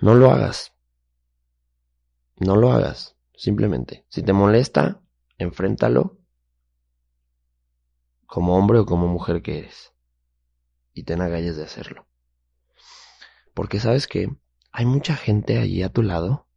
no 0.02 0.14
lo 0.14 0.30
hagas. 0.30 0.74
No 2.36 2.56
lo 2.56 2.72
hagas, 2.72 3.16
simplemente. 3.34 4.04
Si 4.10 4.22
te 4.22 4.34
molesta, 4.34 5.00
enfréntalo 5.38 6.18
como 8.26 8.56
hombre 8.56 8.80
o 8.80 8.86
como 8.86 9.08
mujer 9.08 9.40
que 9.40 9.60
eres. 9.60 9.94
Y 10.92 11.04
ten 11.04 11.22
agallas 11.22 11.56
de 11.56 11.64
hacerlo. 11.64 12.06
Porque 13.54 13.80
sabes 13.80 14.06
que 14.06 14.36
hay 14.70 14.84
mucha 14.84 15.16
gente 15.16 15.58
allí 15.58 15.82
a 15.82 15.88
tu 15.88 16.02
lado 16.02 16.48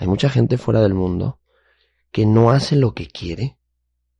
hay 0.00 0.06
mucha 0.06 0.30
gente 0.30 0.58
fuera 0.58 0.80
del 0.80 0.94
mundo 0.94 1.40
que 2.12 2.24
no 2.24 2.52
hace 2.52 2.76
lo 2.76 2.94
que 2.94 3.08
quiere 3.08 3.58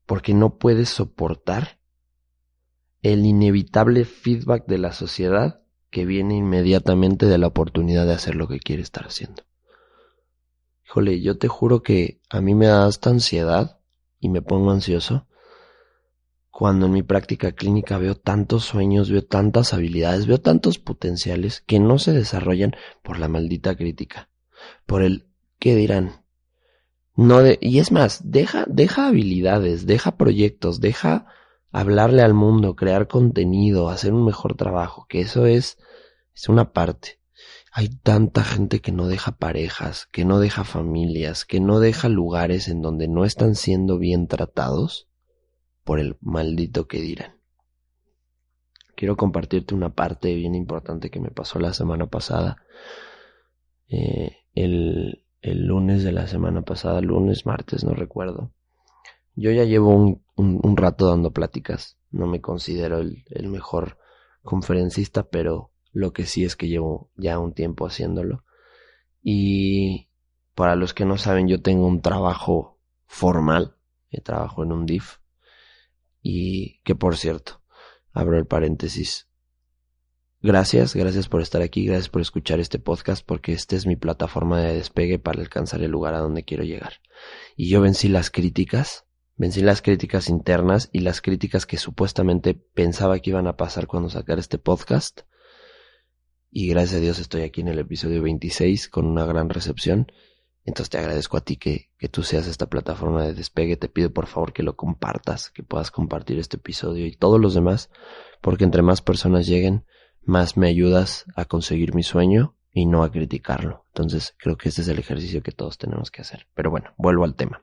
porque 0.07 0.35
no 0.35 0.59
puede 0.59 0.87
soportar 0.87 1.79
el 3.03 3.25
inevitable 3.25 4.05
feedback 4.05 4.67
de 4.67 4.79
la 4.79 4.93
sociedad 4.93 5.63
que 5.91 6.05
viene 6.05 6.37
inmediatamente 6.37 7.27
de 7.27 7.39
la 7.39 7.47
oportunidad 7.47 8.07
de 8.07 8.15
hacer 8.15 8.35
lo 8.35 8.49
que 8.49 8.61
quiere 8.61 8.83
estar 8.83 9.07
haciendo. 9.07 9.43
Híjole, 10.87 11.21
yo 11.21 11.39
te 11.39 11.49
juro 11.49 11.83
que 11.83 12.21
a 12.31 12.41
mí 12.41 12.55
me 12.55 12.67
da 12.67 12.89
esta 12.89 13.11
ansiedad 13.11 13.81
y 14.21 14.29
me 14.29 14.43
pongo 14.43 14.71
ansioso 14.71 15.27
cuando 16.51 16.87
en 16.87 16.93
mi 16.93 17.03
práctica 17.03 17.53
clínica 17.53 17.99
veo 17.99 18.17
tantos 18.17 18.65
sueños, 18.65 19.11
veo 19.11 19.25
tantas 19.25 19.75
habilidades, 19.75 20.27
veo 20.27 20.41
tantos 20.41 20.79
potenciales 20.79 21.63
que 21.65 21.79
no 21.79 21.99
se 21.99 22.13
desarrollan 22.13 22.75
por 23.03 23.19
la 23.19 23.29
maldita 23.29 23.77
crítica, 23.77 24.29
por 24.85 25.03
el 25.03 25.29
¿qué 25.59 25.77
dirán? 25.77 26.25
No 27.15 27.43
de, 27.43 27.59
y 27.61 27.79
es 27.79 27.93
más, 27.93 28.31
deja, 28.31 28.65
deja 28.69 29.09
habilidades, 29.09 29.87
deja 29.87 30.17
proyectos, 30.17 30.81
deja 30.81 31.27
hablarle 31.71 32.23
al 32.23 32.35
mundo, 32.35 32.77
crear 32.77 33.09
contenido, 33.09 33.89
hacer 33.89 34.13
un 34.13 34.25
mejor 34.25 34.57
trabajo, 34.57 35.07
que 35.09 35.21
eso 35.21 35.47
es, 35.47 35.79
es 36.35 36.49
una 36.49 36.73
parte. 36.73 37.21
Hay 37.73 37.89
tanta 37.89 38.43
gente 38.43 38.81
que 38.81 38.93
no 38.93 39.07
deja 39.07 39.33
parejas, 39.33 40.07
que 40.11 40.25
no 40.25 40.41
deja 40.41 40.65
familias, 40.65 41.45
que 41.45 41.61
no 41.61 41.81
deja 41.81 42.09
lugares 42.09 42.69
en 42.69 42.83
donde 42.83 43.09
no 43.09 43.25
están 43.25 43.55
siendo 43.55 43.99
bien 43.99 44.27
tratados 44.27 45.09
por 45.85 46.01
el 46.01 46.17
maldito 46.21 46.89
que 46.89 47.01
dirán. 47.01 47.39
Quiero 48.97 49.17
compartirte 49.17 49.75
una 49.75 49.95
parte 49.95 50.35
bien 50.35 50.55
importante 50.55 51.11
que 51.11 51.21
me 51.21 51.31
pasó 51.31 51.61
la 51.61 51.73
semana 51.73 52.07
pasada. 52.07 52.57
Eh, 53.87 54.39
el, 54.55 55.25
el 55.41 55.67
lunes 55.67 56.03
de 56.03 56.11
la 56.11 56.27
semana 56.27 56.63
pasada, 56.63 57.01
lunes, 57.01 57.47
martes, 57.47 57.85
no 57.85 57.95
recuerdo. 57.95 58.53
Yo 59.37 59.53
ya 59.53 59.63
llevo 59.63 59.95
un, 59.95 60.25
un, 60.39 60.77
rato 60.77 61.09
dando 61.09 61.33
pláticas, 61.33 61.99
no 62.11 62.27
me 62.27 62.41
considero 62.41 62.99
el, 62.99 63.25
el 63.31 63.49
mejor 63.49 63.99
conferencista, 64.43 65.29
pero 65.29 65.73
lo 65.93 66.13
que 66.13 66.27
sí 66.27 66.45
es 66.45 66.57
que 66.57 66.69
llevo 66.69 67.11
ya 67.17 67.39
un 67.39 67.53
tiempo 67.53 67.87
haciéndolo. 67.87 68.45
Y 69.23 70.09
para 70.55 70.77
los 70.77 70.95
que 70.95 71.05
no 71.05 71.19
saben, 71.19 71.49
yo 71.49 71.61
tengo 71.61 71.87
un 71.87 72.01
trabajo 72.01 72.79
formal, 73.07 73.77
trabajo 74.23 74.63
en 74.63 74.73
un 74.73 74.87
DIF, 74.87 75.19
y 76.23 76.81
que 76.81 76.95
por 76.95 77.17
cierto, 77.17 77.63
abro 78.13 78.39
el 78.39 78.47
paréntesis, 78.47 79.29
Gracias, 80.41 80.95
gracias 80.95 81.29
por 81.29 81.43
estar 81.43 81.63
aquí, 81.63 81.85
gracias 81.85 82.09
por 82.09 82.23
escuchar 82.23 82.61
este 82.61 82.79
podcast 82.79 83.27
porque 83.27 83.53
esta 83.53 83.75
es 83.75 83.87
mi 83.87 83.97
plataforma 83.97 84.61
de 84.61 84.75
despegue 84.75 85.19
para 85.19 85.41
alcanzar 85.41 85.83
el 85.83 85.91
lugar 85.91 86.15
a 86.15 86.21
donde 86.21 86.45
quiero 86.45 86.63
llegar. 86.63 87.01
Y 87.57 87.69
yo 87.69 87.81
vencí 87.81 88.07
las 88.07 88.31
críticas, 88.31 89.05
vencí 89.39 89.63
las 89.63 89.81
críticas 89.81 90.29
internas 90.29 90.91
y 90.93 90.99
las 91.01 91.23
críticas 91.23 91.65
que 91.65 91.79
supuestamente 91.79 92.55
pensaba 92.55 93.19
que 93.21 93.31
iban 93.31 93.47
a 93.47 93.57
pasar 93.57 93.87
cuando 93.87 94.11
sacara 94.11 94.41
este 94.41 94.59
podcast. 94.59 95.21
Y 96.51 96.69
gracias 96.69 96.99
a 96.99 97.01
Dios 97.01 97.19
estoy 97.21 97.43
aquí 97.43 97.61
en 97.61 97.69
el 97.69 97.79
episodio 97.79 98.21
26 98.21 98.89
con 98.89 99.07
una 99.07 99.25
gran 99.25 99.49
recepción. 99.49 100.11
Entonces 100.65 100.91
te 100.91 100.99
agradezco 100.99 101.37
a 101.37 101.41
ti 101.41 101.57
que, 101.57 101.91
que 101.99 102.09
tú 102.09 102.25
seas 102.25 102.49
esta 102.49 102.67
plataforma 102.67 103.25
de 103.25 103.33
despegue. 103.33 103.77
Te 103.77 103.89
pido 103.89 104.13
por 104.13 104.27
favor 104.27 104.53
que 104.53 104.65
lo 104.65 104.75
compartas, 104.75 105.51
que 105.51 105.63
puedas 105.63 105.91
compartir 105.93 106.39
este 106.39 106.57
episodio 106.57 107.07
y 107.07 107.17
todos 107.17 107.41
los 107.41 107.55
demás, 107.55 107.91
porque 108.43 108.65
entre 108.65 108.83
más 108.83 109.03
personas 109.03 109.47
lleguen, 109.47 109.85
más 110.23 110.57
me 110.57 110.69
ayudas 110.69 111.27
a 111.37 111.45
conseguir 111.45 111.95
mi 111.95 112.03
sueño 112.03 112.57
y 112.73 112.87
no 112.87 113.05
a 113.05 113.13
criticarlo. 113.13 113.85
Entonces 113.89 114.35
creo 114.37 114.57
que 114.57 114.69
este 114.69 114.83
es 114.83 114.89
el 114.89 114.99
ejercicio 114.99 115.43
que 115.43 115.53
todos 115.53 115.79
tenemos 115.79 116.11
que 116.11 116.23
hacer. 116.23 116.49
Pero 116.55 116.71
bueno, 116.71 116.93
vuelvo 116.97 117.25
al 117.25 117.37
tema. 117.37 117.63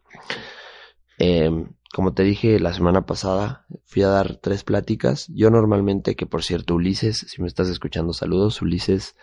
Eh, 1.20 1.50
como 1.94 2.14
te 2.14 2.24
dije 2.24 2.60
la 2.60 2.74
semana 2.74 3.06
pasada, 3.06 3.66
fui 3.86 4.04
a 4.04 4.10
dar 4.10 4.36
tres 4.36 4.64
pláticas. 4.64 5.28
Yo 5.30 5.50
normalmente, 5.50 6.16
que 6.16 6.26
por 6.26 6.44
cierto, 6.44 6.76
Ulises, 6.76 7.26
si 7.30 7.42
me 7.42 7.48
estás 7.48 7.70
escuchando, 7.70 8.14
saludos. 8.14 8.62
Ulises 8.62 9.16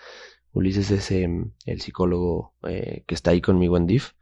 Ulises 0.52 0.90
es 0.90 1.10
em, 1.10 1.52
el 1.64 1.80
psicólogo 1.80 2.54
eh, 2.68 3.04
que 3.06 3.14
está 3.14 3.30
ahí 3.30 3.40
conmigo 3.40 3.76
en 3.76 3.86
DIF, 3.86 4.12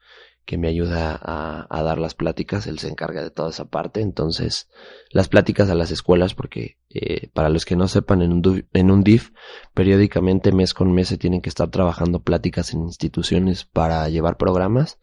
que 0.44 0.58
me 0.58 0.68
ayuda 0.68 1.18
a, 1.22 1.82
dar 1.82 1.98
las 1.98 2.14
pláticas, 2.14 2.66
él 2.66 2.78
se 2.78 2.88
encarga 2.88 3.22
de 3.22 3.30
toda 3.30 3.50
esa 3.50 3.66
parte. 3.66 4.00
Entonces, 4.00 4.68
las 5.10 5.28
pláticas 5.28 5.70
a 5.70 5.74
las 5.74 5.90
escuelas, 5.90 6.34
porque 6.34 6.78
eh, 6.88 7.28
para 7.34 7.50
los 7.50 7.64
que 7.64 7.76
no 7.76 7.88
sepan, 7.88 8.22
en 8.22 8.32
un, 8.32 8.66
en 8.72 8.90
un 8.90 9.02
DIF, 9.02 9.30
periódicamente, 9.74 10.50
mes 10.52 10.74
con 10.74 10.92
mes, 10.92 11.08
se 11.08 11.18
tienen 11.18 11.40
que 11.40 11.48
estar 11.48 11.70
trabajando 11.70 12.22
pláticas 12.22 12.72
en 12.72 12.80
instituciones 12.82 13.64
para 13.64 14.08
llevar 14.08 14.38
programas. 14.38 14.98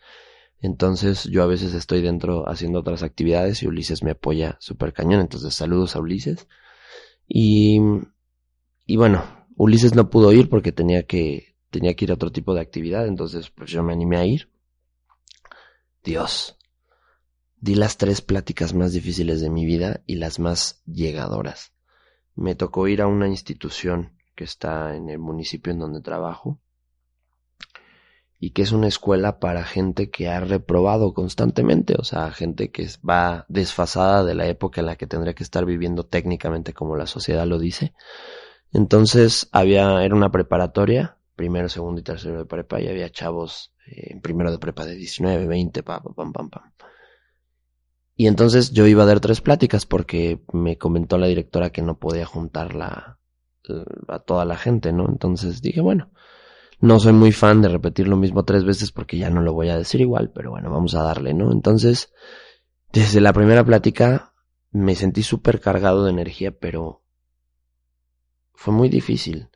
Entonces 0.60 1.26
yo 1.26 1.44
a 1.44 1.48
veces 1.48 1.74
estoy 1.74 2.02
dentro 2.02 2.50
haciendo 2.50 2.80
otras 2.80 3.04
actividades 3.04 3.62
y 3.62 3.68
Ulises 3.68 4.04
me 4.04 4.12
apoya 4.12 4.58
súper 4.60 4.94
cañón. 4.94 5.22
Entonces 5.22 5.54
saludos 5.54 5.96
a 5.96 6.00
Ulises. 6.00 6.48
Y, 7.28 7.80
y 8.86 8.96
bueno, 8.96 9.24
Ulises 9.56 9.96
no 9.96 10.10
pudo 10.10 10.32
ir 10.34 10.50
porque 10.50 10.72
tenía 10.72 11.04
que, 11.04 11.56
tenía 11.70 11.96
que 11.96 12.06
ir 12.06 12.12
a 12.12 12.16
otro 12.16 12.32
tipo 12.32 12.54
de 12.54 12.62
actividad, 12.62 13.08
entonces 13.08 13.50
pues 13.50 13.70
yo 13.70 13.84
me 13.84 13.94
animé 13.94 14.18
a 14.18 14.26
ir. 14.26 14.50
Dios, 16.04 16.58
di 17.60 17.76
las 17.76 17.98
tres 17.98 18.22
pláticas 18.22 18.74
más 18.74 18.94
difíciles 18.94 19.42
de 19.42 19.50
mi 19.50 19.66
vida 19.66 20.02
y 20.06 20.16
las 20.16 20.40
más 20.40 20.82
llegadoras. 20.86 21.74
Me 22.36 22.56
tocó 22.56 22.88
ir 22.88 23.02
a 23.02 23.08
una 23.08 23.28
institución 23.28 24.18
que 24.36 24.44
está 24.44 24.96
en 24.96 25.10
el 25.10 25.20
municipio 25.20 25.74
en 25.74 25.80
donde 25.80 26.02
trabajo 26.02 26.62
y 28.40 28.52
que 28.52 28.62
es 28.62 28.72
una 28.72 28.88
escuela 28.88 29.40
para 29.40 29.64
gente 29.64 30.10
que 30.10 30.30
ha 30.30 30.40
reprobado 30.40 31.14
constantemente, 31.14 31.96
o 31.98 32.04
sea, 32.04 32.32
gente 32.32 32.70
que 32.72 32.88
va 33.08 33.46
desfasada 33.50 34.24
de 34.24 34.36
la 34.36 34.48
época 34.48 34.82
en 34.82 34.88
la 34.88 34.96
que 34.96 35.08
tendría 35.08 35.34
que 35.34 35.44
estar 35.44 35.66
viviendo 35.66 36.06
técnicamente 36.06 36.74
como 36.74 36.96
la 36.96 37.08
sociedad 37.08 37.46
lo 37.48 37.60
dice 37.60 37.94
entonces 38.74 39.50
había, 39.52 40.04
era 40.04 40.16
una 40.16 40.32
preparatoria, 40.32 41.18
primero, 41.36 41.70
segundo 41.70 42.02
y 42.02 42.04
tercero 42.04 42.40
de 42.40 42.46
prepa, 42.46 42.82
y 42.82 42.88
había 42.88 43.10
chavos 43.10 43.74
eh, 43.88 44.12
en 44.12 44.22
primero 44.22 44.52
de 44.52 44.60
prepa 44.60 44.86
de 44.86 44.96
19, 44.96 45.48
20, 45.48 45.84
pam, 45.84 46.04
pam, 46.16 46.34
pam, 46.34 46.50
pam. 46.50 46.74
Y 48.16 48.28
entonces 48.28 48.72
yo 48.72 48.88
iba 48.88 49.04
a 49.04 49.06
dar 49.06 49.20
tres 49.20 49.42
pláticas 49.42 49.86
porque 49.86 50.42
me 50.52 50.78
comentó 50.78 51.18
la 51.18 51.28
directora 51.28 51.70
que 51.70 51.84
no 51.84 52.00
podía 52.00 52.26
juntar 52.26 52.74
la, 52.74 53.20
a 54.08 54.20
toda 54.20 54.44
la 54.44 54.58
gente, 54.58 54.92
¿no? 54.92 55.08
Entonces 55.08 55.62
dije, 55.62 55.82
bueno, 55.82 56.12
no 56.80 57.00
soy 57.00 57.14
muy 57.14 57.32
fan 57.32 57.62
de 57.62 57.70
repetir 57.70 58.08
lo 58.08 58.18
mismo 58.18 58.46
tres 58.46 58.64
veces 58.64 58.92
porque 58.92 59.18
ya 59.18 59.30
no 59.30 59.42
lo 59.42 59.54
voy 59.54 59.70
a 59.70 59.78
decir 59.78 60.02
igual, 60.02 60.32
pero 60.34 60.52
bueno, 60.52 60.72
vamos 60.72 60.96
a 60.96 61.04
darle, 61.04 61.34
¿no? 61.34 61.52
Entonces, 61.52 62.14
desde 62.92 63.22
la 63.22 63.34
primera 63.34 63.64
plática 63.64 64.34
me 64.72 64.96
sentí 64.96 65.24
súper 65.24 65.60
cargado 65.60 66.06
de 66.06 66.12
energía, 66.12 66.52
pero 66.52 67.04
fue 68.54 68.74
muy 68.74 68.90
difícil. 68.90 69.50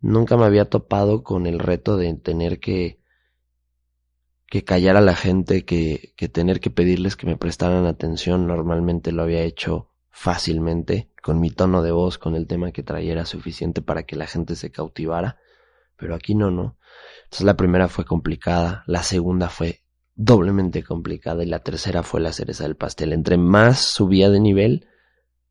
Nunca 0.00 0.36
me 0.36 0.44
había 0.44 0.68
topado 0.68 1.22
con 1.22 1.46
el 1.46 1.58
reto 1.58 1.96
de 1.96 2.12
tener 2.14 2.60
que 2.60 3.02
que 4.52 4.64
callar 4.64 4.98
a 4.98 5.00
la 5.00 5.16
gente, 5.16 5.64
que, 5.64 6.12
que 6.14 6.28
tener 6.28 6.60
que 6.60 6.68
pedirles 6.68 7.16
que 7.16 7.26
me 7.26 7.38
prestaran 7.38 7.86
atención. 7.86 8.46
Normalmente 8.46 9.10
lo 9.10 9.22
había 9.22 9.40
hecho 9.44 9.88
fácilmente, 10.10 11.10
con 11.22 11.40
mi 11.40 11.48
tono 11.48 11.82
de 11.82 11.90
voz, 11.90 12.18
con 12.18 12.34
el 12.34 12.46
tema 12.46 12.70
que 12.70 12.82
traía 12.82 13.12
era 13.12 13.24
suficiente 13.24 13.80
para 13.80 14.02
que 14.02 14.14
la 14.14 14.26
gente 14.26 14.54
se 14.54 14.70
cautivara, 14.70 15.38
pero 15.96 16.14
aquí 16.14 16.34
no, 16.34 16.50
no. 16.50 16.76
Entonces 17.24 17.46
la 17.46 17.56
primera 17.56 17.88
fue 17.88 18.04
complicada, 18.04 18.84
la 18.86 19.02
segunda 19.02 19.48
fue 19.48 19.82
doblemente 20.14 20.82
complicada 20.82 21.42
y 21.42 21.46
la 21.46 21.60
tercera 21.60 22.02
fue 22.02 22.20
la 22.20 22.32
cereza 22.32 22.64
del 22.64 22.76
pastel. 22.76 23.12
Entre 23.12 23.36
más 23.36 23.80
subía 23.80 24.30
de 24.30 24.40
nivel, 24.40 24.86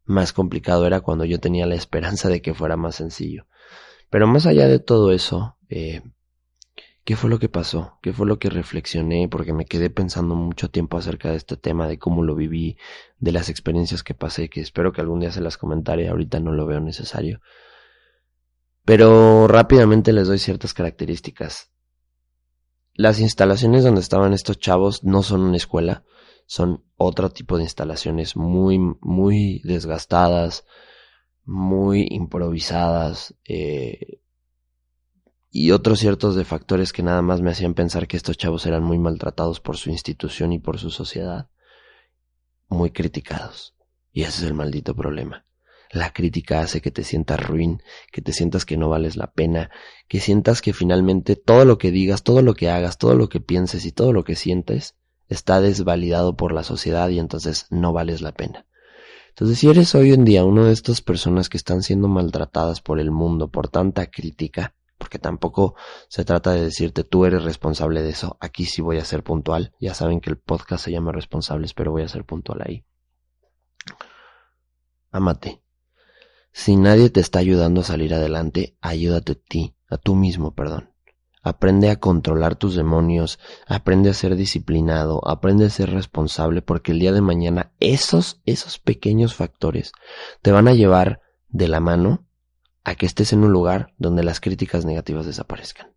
más 0.05 0.33
complicado 0.33 0.85
era 0.85 1.01
cuando 1.01 1.25
yo 1.25 1.39
tenía 1.39 1.65
la 1.65 1.75
esperanza 1.75 2.29
de 2.29 2.41
que 2.41 2.53
fuera 2.53 2.77
más 2.77 2.95
sencillo. 2.95 3.47
Pero 4.09 4.27
más 4.27 4.45
allá 4.45 4.67
de 4.67 4.79
todo 4.79 5.11
eso, 5.11 5.57
eh, 5.69 6.01
¿qué 7.05 7.15
fue 7.15 7.29
lo 7.29 7.39
que 7.39 7.49
pasó? 7.49 7.97
¿Qué 8.01 8.13
fue 8.13 8.27
lo 8.27 8.39
que 8.39 8.49
reflexioné? 8.49 9.27
Porque 9.29 9.53
me 9.53 9.65
quedé 9.65 9.89
pensando 9.89 10.35
mucho 10.35 10.69
tiempo 10.69 10.97
acerca 10.97 11.31
de 11.31 11.37
este 11.37 11.55
tema, 11.55 11.87
de 11.87 11.97
cómo 11.97 12.23
lo 12.23 12.35
viví, 12.35 12.77
de 13.19 13.31
las 13.31 13.49
experiencias 13.49 14.03
que 14.03 14.13
pasé, 14.13 14.49
que 14.49 14.59
espero 14.59 14.91
que 14.91 15.01
algún 15.01 15.21
día 15.21 15.31
se 15.31 15.41
las 15.41 15.57
comentaré, 15.57 16.09
ahorita 16.09 16.39
no 16.39 16.51
lo 16.51 16.65
veo 16.65 16.81
necesario. 16.81 17.39
Pero 18.85 19.47
rápidamente 19.47 20.13
les 20.13 20.27
doy 20.27 20.39
ciertas 20.39 20.73
características. 20.73 21.71
Las 22.93 23.19
instalaciones 23.19 23.83
donde 23.83 24.01
estaban 24.01 24.33
estos 24.33 24.59
chavos 24.59 25.03
no 25.03 25.23
son 25.23 25.41
una 25.41 25.57
escuela, 25.57 26.03
son 26.45 26.83
otro 26.97 27.29
tipo 27.29 27.57
de 27.57 27.63
instalaciones 27.63 28.35
muy, 28.35 28.79
muy 29.01 29.61
desgastadas, 29.63 30.65
muy 31.45 32.07
improvisadas, 32.09 33.35
eh, 33.47 34.21
y 35.53 35.71
otros 35.71 35.99
ciertos 35.99 36.35
de 36.35 36.45
factores 36.45 36.93
que 36.93 37.03
nada 37.03 37.21
más 37.21 37.41
me 37.41 37.51
hacían 37.51 37.73
pensar 37.73 38.07
que 38.07 38.15
estos 38.15 38.37
chavos 38.37 38.65
eran 38.65 38.83
muy 38.83 38.97
maltratados 38.97 39.59
por 39.59 39.75
su 39.75 39.89
institución 39.89 40.53
y 40.53 40.59
por 40.59 40.79
su 40.79 40.89
sociedad, 40.89 41.49
muy 42.69 42.91
criticados. 42.91 43.75
Y 44.13 44.21
ese 44.21 44.43
es 44.43 44.43
el 44.43 44.53
maldito 44.53 44.95
problema. 44.95 45.45
La 45.91 46.13
crítica 46.13 46.61
hace 46.61 46.81
que 46.81 46.89
te 46.89 47.03
sientas 47.03 47.45
ruin, 47.45 47.83
que 48.11 48.21
te 48.21 48.31
sientas 48.31 48.65
que 48.65 48.77
no 48.77 48.87
vales 48.87 49.17
la 49.17 49.31
pena, 49.31 49.69
que 50.07 50.21
sientas 50.21 50.61
que 50.61 50.71
finalmente 50.71 51.35
todo 51.35 51.65
lo 51.65 51.77
que 51.77 51.91
digas, 51.91 52.23
todo 52.23 52.41
lo 52.41 52.53
que 52.53 52.69
hagas, 52.69 52.97
todo 52.97 53.15
lo 53.15 53.27
que 53.27 53.41
pienses 53.41 53.85
y 53.85 53.91
todo 53.91 54.13
lo 54.13 54.23
que 54.23 54.35
sientes 54.35 54.95
está 55.27 55.59
desvalidado 55.59 56.37
por 56.37 56.53
la 56.53 56.63
sociedad 56.63 57.09
y 57.09 57.19
entonces 57.19 57.67
no 57.69 57.91
vales 57.91 58.21
la 58.21 58.31
pena. 58.31 58.65
Entonces, 59.29 59.59
si 59.59 59.69
eres 59.69 59.93
hoy 59.95 60.13
en 60.13 60.25
día 60.25 60.45
una 60.45 60.65
de 60.65 60.73
estas 60.73 61.01
personas 61.01 61.49
que 61.49 61.57
están 61.57 61.83
siendo 61.83 62.07
maltratadas 62.07 62.81
por 62.81 62.99
el 62.99 63.11
mundo 63.11 63.49
por 63.49 63.69
tanta 63.69 64.07
crítica, 64.07 64.75
porque 64.97 65.19
tampoco 65.19 65.75
se 66.09 66.23
trata 66.25 66.51
de 66.51 66.63
decirte 66.63 67.03
tú 67.03 67.25
eres 67.25 67.43
responsable 67.43 68.01
de 68.01 68.11
eso, 68.11 68.37
aquí 68.39 68.65
sí 68.65 68.81
voy 68.81 68.97
a 68.97 69.05
ser 69.05 69.23
puntual, 69.23 69.73
ya 69.79 69.93
saben 69.93 70.21
que 70.21 70.29
el 70.29 70.37
podcast 70.37 70.85
se 70.85 70.91
llama 70.91 71.11
Responsables, 71.11 71.73
pero 71.73 71.91
voy 71.91 72.03
a 72.03 72.07
ser 72.07 72.23
puntual 72.23 72.61
ahí. 72.65 72.85
Amate. 75.11 75.61
Si 76.51 76.75
nadie 76.75 77.09
te 77.09 77.19
está 77.19 77.39
ayudando 77.39 77.81
a 77.81 77.85
salir 77.85 78.13
adelante, 78.13 78.75
ayúdate 78.81 79.33
a 79.33 79.35
ti, 79.35 79.75
a 79.89 79.97
tú 79.97 80.15
mismo, 80.15 80.53
perdón. 80.53 80.91
Aprende 81.43 81.89
a 81.89 81.99
controlar 81.99 82.55
tus 82.55 82.75
demonios, 82.75 83.39
aprende 83.65 84.11
a 84.11 84.13
ser 84.13 84.35
disciplinado, 84.35 85.27
aprende 85.27 85.65
a 85.65 85.69
ser 85.69 85.89
responsable, 85.89 86.61
porque 86.61 86.91
el 86.91 86.99
día 86.99 87.13
de 87.13 87.21
mañana 87.21 87.71
esos, 87.79 88.41
esos 88.45 88.77
pequeños 88.77 89.33
factores 89.33 89.91
te 90.41 90.51
van 90.51 90.67
a 90.67 90.73
llevar 90.73 91.21
de 91.49 91.67
la 91.67 91.79
mano 91.79 92.27
a 92.83 92.95
que 92.95 93.05
estés 93.05 93.33
en 93.33 93.43
un 93.43 93.51
lugar 93.51 93.93
donde 93.97 94.23
las 94.23 94.39
críticas 94.39 94.85
negativas 94.85 95.25
desaparezcan. 95.25 95.91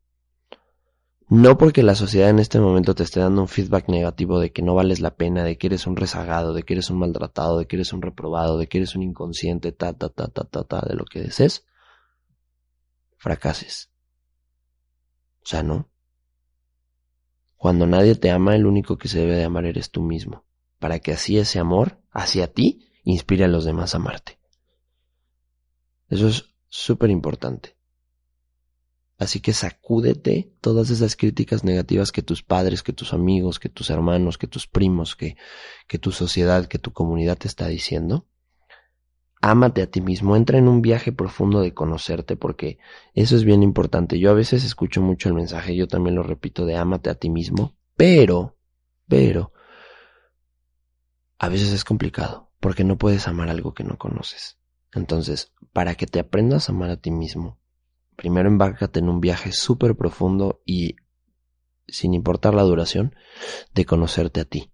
No 1.28 1.56
porque 1.56 1.82
la 1.82 1.94
sociedad 1.94 2.28
en 2.28 2.38
este 2.38 2.60
momento 2.60 2.94
te 2.94 3.02
esté 3.02 3.20
dando 3.20 3.40
un 3.40 3.48
feedback 3.48 3.88
negativo 3.88 4.38
de 4.38 4.52
que 4.52 4.62
no 4.62 4.74
vales 4.74 5.00
la 5.00 5.16
pena, 5.16 5.42
de 5.42 5.56
que 5.56 5.68
eres 5.68 5.86
un 5.86 5.96
rezagado, 5.96 6.52
de 6.52 6.64
que 6.64 6.74
eres 6.74 6.90
un 6.90 6.98
maltratado, 6.98 7.58
de 7.58 7.66
que 7.66 7.76
eres 7.76 7.92
un 7.94 8.02
reprobado, 8.02 8.58
de 8.58 8.68
que 8.68 8.78
eres 8.78 8.94
un 8.94 9.02
inconsciente, 9.02 9.72
ta, 9.72 9.94
ta, 9.94 10.10
ta, 10.10 10.28
ta, 10.28 10.44
ta, 10.44 10.64
ta, 10.64 10.82
de 10.82 10.94
lo 10.94 11.06
que 11.06 11.22
desees, 11.22 11.64
fracases. 13.16 13.90
O 15.42 15.46
sea, 15.46 15.62
no. 15.62 15.88
Cuando 17.56 17.86
nadie 17.86 18.14
te 18.16 18.30
ama, 18.30 18.54
el 18.54 18.66
único 18.66 18.98
que 18.98 19.08
se 19.08 19.20
debe 19.20 19.36
de 19.36 19.44
amar 19.44 19.64
eres 19.64 19.90
tú 19.90 20.02
mismo, 20.02 20.44
para 20.78 20.98
que 20.98 21.12
así 21.12 21.38
ese 21.38 21.58
amor 21.58 22.02
hacia 22.10 22.52
ti 22.52 22.86
inspire 23.02 23.44
a 23.44 23.48
los 23.48 23.64
demás 23.64 23.94
a 23.94 23.96
amarte. 23.96 24.38
Eso 26.10 26.28
es 26.28 26.54
súper 26.68 27.08
importante. 27.08 27.78
Así 29.18 29.40
que 29.40 29.52
sacúdete 29.52 30.52
todas 30.60 30.90
esas 30.90 31.14
críticas 31.16 31.62
negativas 31.62 32.10
que 32.10 32.22
tus 32.22 32.42
padres, 32.42 32.82
que 32.82 32.92
tus 32.92 33.12
amigos, 33.12 33.60
que 33.60 33.68
tus 33.68 33.90
hermanos, 33.90 34.38
que 34.38 34.48
tus 34.48 34.66
primos, 34.66 35.14
que, 35.16 35.36
tu 36.00 36.10
sociedad, 36.10 36.66
que 36.66 36.78
tu 36.78 36.92
comunidad 36.92 37.38
te 37.38 37.48
está 37.48 37.68
diciendo 37.68 38.26
ámate 39.44 39.82
a 39.82 39.90
ti 39.90 40.00
mismo, 40.00 40.36
entra 40.36 40.56
en 40.56 40.68
un 40.68 40.80
viaje 40.80 41.12
profundo 41.12 41.60
de 41.60 41.74
conocerte, 41.74 42.34
porque 42.34 42.78
eso 43.12 43.36
es 43.36 43.44
bien 43.44 43.62
importante. 43.62 44.18
Yo 44.18 44.30
a 44.30 44.34
veces 44.34 44.64
escucho 44.64 45.02
mucho 45.02 45.28
el 45.28 45.34
mensaje, 45.34 45.76
yo 45.76 45.86
también 45.86 46.16
lo 46.16 46.22
repito, 46.22 46.64
de 46.64 46.76
ámate 46.76 47.10
a 47.10 47.14
ti 47.14 47.28
mismo, 47.28 47.76
pero, 47.94 48.56
pero, 49.06 49.52
a 51.38 51.50
veces 51.50 51.72
es 51.72 51.84
complicado, 51.84 52.52
porque 52.58 52.84
no 52.84 52.96
puedes 52.96 53.28
amar 53.28 53.50
algo 53.50 53.74
que 53.74 53.84
no 53.84 53.98
conoces. 53.98 54.58
Entonces, 54.94 55.52
para 55.74 55.94
que 55.94 56.06
te 56.06 56.20
aprendas 56.20 56.68
a 56.68 56.72
amar 56.72 56.88
a 56.88 56.96
ti 56.96 57.10
mismo, 57.10 57.58
primero 58.16 58.48
embárcate 58.48 59.00
en 59.00 59.08
un 59.08 59.20
viaje 59.20 59.52
súper 59.52 59.96
profundo 59.96 60.62
y 60.64 60.96
sin 61.86 62.14
importar 62.14 62.54
la 62.54 62.62
duración, 62.62 63.14
de 63.74 63.84
conocerte 63.84 64.40
a 64.40 64.44
ti, 64.44 64.70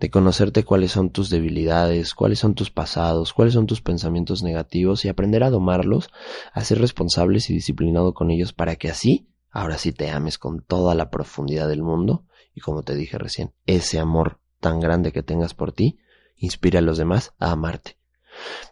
de 0.00 0.10
conocerte 0.10 0.64
cuáles 0.64 0.92
son 0.92 1.10
tus 1.10 1.30
debilidades, 1.30 2.14
cuáles 2.14 2.38
son 2.38 2.54
tus 2.54 2.70
pasados, 2.70 3.32
cuáles 3.32 3.54
son 3.54 3.66
tus 3.66 3.82
pensamientos 3.82 4.42
negativos 4.42 5.04
y 5.04 5.08
aprender 5.08 5.44
a 5.44 5.50
domarlos, 5.50 6.10
a 6.52 6.64
ser 6.64 6.80
responsables 6.80 7.50
y 7.50 7.54
disciplinado 7.54 8.14
con 8.14 8.30
ellos 8.30 8.52
para 8.52 8.76
que 8.76 8.88
así, 8.88 9.28
ahora 9.50 9.78
sí 9.78 9.92
te 9.92 10.10
ames 10.10 10.38
con 10.38 10.62
toda 10.62 10.94
la 10.94 11.10
profundidad 11.10 11.68
del 11.68 11.82
mundo 11.82 12.24
y 12.54 12.60
como 12.60 12.82
te 12.82 12.94
dije 12.94 13.18
recién, 13.18 13.52
ese 13.66 13.98
amor 13.98 14.40
tan 14.60 14.80
grande 14.80 15.12
que 15.12 15.22
tengas 15.22 15.54
por 15.54 15.72
ti, 15.72 15.98
inspire 16.36 16.78
a 16.78 16.82
los 16.82 16.98
demás 16.98 17.34
a 17.38 17.50
amarte. 17.50 17.98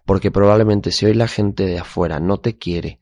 Porque 0.05 0.31
probablemente 0.31 0.91
si 0.91 1.07
hoy 1.07 1.15
la 1.15 1.29
gente 1.29 1.67
de 1.67 1.79
afuera 1.79 2.19
no 2.19 2.39
te 2.39 2.57
quiere, 2.59 3.01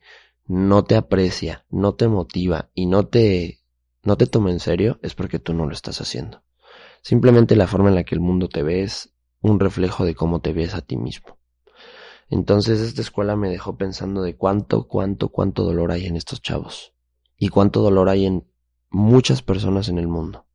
no 0.51 0.83
te 0.83 0.97
aprecia, 0.97 1.65
no 1.69 1.93
te 1.93 2.09
motiva 2.09 2.71
y 2.73 2.85
no 2.85 3.07
te, 3.07 3.61
no 4.03 4.17
te 4.17 4.27
toma 4.27 4.51
en 4.51 4.59
serio, 4.59 4.99
es 5.01 5.15
porque 5.15 5.39
tú 5.39 5.53
no 5.53 5.65
lo 5.65 5.71
estás 5.71 6.01
haciendo. 6.01 6.43
Simplemente 7.01 7.55
la 7.55 7.67
forma 7.67 7.87
en 7.87 7.95
la 7.95 8.03
que 8.03 8.15
el 8.15 8.19
mundo 8.19 8.49
te 8.49 8.61
ve 8.61 8.83
es 8.83 9.13
un 9.39 9.61
reflejo 9.61 10.03
de 10.03 10.13
cómo 10.13 10.41
te 10.41 10.51
ves 10.51 10.75
a 10.75 10.81
ti 10.81 10.97
mismo. 10.97 11.37
Entonces 12.27 12.81
esta 12.81 12.99
escuela 12.99 13.37
me 13.37 13.47
dejó 13.47 13.77
pensando 13.77 14.23
de 14.23 14.35
cuánto, 14.35 14.89
cuánto, 14.89 15.29
cuánto 15.29 15.63
dolor 15.63 15.93
hay 15.93 16.05
en 16.05 16.17
estos 16.17 16.41
chavos. 16.41 16.93
Y 17.37 17.47
cuánto 17.47 17.81
dolor 17.81 18.09
hay 18.09 18.25
en 18.25 18.45
muchas 18.89 19.41
personas 19.41 19.87
en 19.87 19.99
el 19.99 20.09
mundo. 20.09 20.47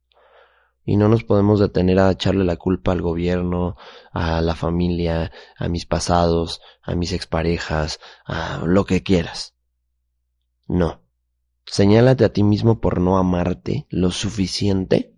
Y 0.84 0.98
no 0.98 1.08
nos 1.08 1.24
podemos 1.24 1.58
detener 1.58 2.00
a 2.00 2.10
echarle 2.10 2.44
la 2.44 2.56
culpa 2.56 2.92
al 2.92 3.00
gobierno, 3.00 3.76
a 4.12 4.42
la 4.42 4.54
familia, 4.54 5.32
a 5.56 5.68
mis 5.68 5.86
pasados, 5.86 6.60
a 6.82 6.94
mis 6.94 7.14
exparejas, 7.14 7.98
a 8.26 8.62
lo 8.66 8.84
que 8.84 9.02
quieras. 9.02 9.55
No. 10.66 11.00
Señálate 11.64 12.24
a 12.24 12.32
ti 12.32 12.42
mismo 12.42 12.80
por 12.80 13.00
no 13.00 13.18
amarte 13.18 13.86
lo 13.90 14.10
suficiente 14.10 15.16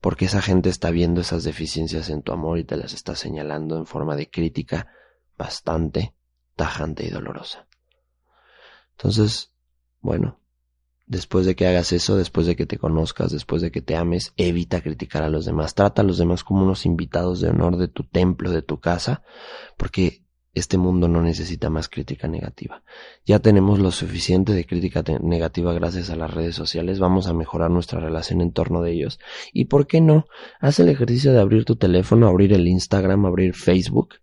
porque 0.00 0.26
esa 0.26 0.42
gente 0.42 0.68
está 0.68 0.90
viendo 0.90 1.22
esas 1.22 1.44
deficiencias 1.44 2.10
en 2.10 2.20
tu 2.20 2.32
amor 2.32 2.58
y 2.58 2.64
te 2.64 2.76
las 2.76 2.92
está 2.92 3.16
señalando 3.16 3.78
en 3.78 3.86
forma 3.86 4.16
de 4.16 4.28
crítica 4.28 4.92
bastante 5.38 6.14
tajante 6.56 7.06
y 7.06 7.08
dolorosa. 7.10 7.66
Entonces, 8.98 9.52
bueno, 10.02 10.38
después 11.06 11.46
de 11.46 11.56
que 11.56 11.66
hagas 11.66 11.92
eso, 11.92 12.16
después 12.16 12.46
de 12.46 12.56
que 12.56 12.66
te 12.66 12.76
conozcas, 12.76 13.32
después 13.32 13.62
de 13.62 13.70
que 13.70 13.80
te 13.80 13.96
ames, 13.96 14.34
evita 14.36 14.82
criticar 14.82 15.22
a 15.22 15.30
los 15.30 15.46
demás. 15.46 15.74
Trata 15.74 16.02
a 16.02 16.04
los 16.04 16.18
demás 16.18 16.44
como 16.44 16.64
unos 16.64 16.84
invitados 16.84 17.40
de 17.40 17.48
honor 17.48 17.78
de 17.78 17.88
tu 17.88 18.04
templo, 18.04 18.50
de 18.50 18.60
tu 18.60 18.80
casa, 18.80 19.22
porque 19.78 20.23
este 20.54 20.78
mundo 20.78 21.08
no 21.08 21.20
necesita 21.20 21.68
más 21.68 21.88
crítica 21.88 22.28
negativa. 22.28 22.82
Ya 23.24 23.40
tenemos 23.40 23.80
lo 23.80 23.90
suficiente 23.90 24.52
de 24.52 24.64
crítica 24.64 25.02
negativa 25.20 25.72
gracias 25.72 26.10
a 26.10 26.16
las 26.16 26.32
redes 26.32 26.54
sociales. 26.54 27.00
Vamos 27.00 27.26
a 27.26 27.34
mejorar 27.34 27.70
nuestra 27.70 28.00
relación 28.00 28.40
en 28.40 28.52
torno 28.52 28.82
de 28.82 28.92
ellos. 28.92 29.18
¿Y 29.52 29.66
por 29.66 29.86
qué 29.86 30.00
no? 30.00 30.26
Haz 30.60 30.78
el 30.78 30.88
ejercicio 30.88 31.32
de 31.32 31.40
abrir 31.40 31.64
tu 31.64 31.76
teléfono, 31.76 32.28
abrir 32.28 32.52
el 32.52 32.68
Instagram, 32.68 33.26
abrir 33.26 33.54
Facebook 33.54 34.14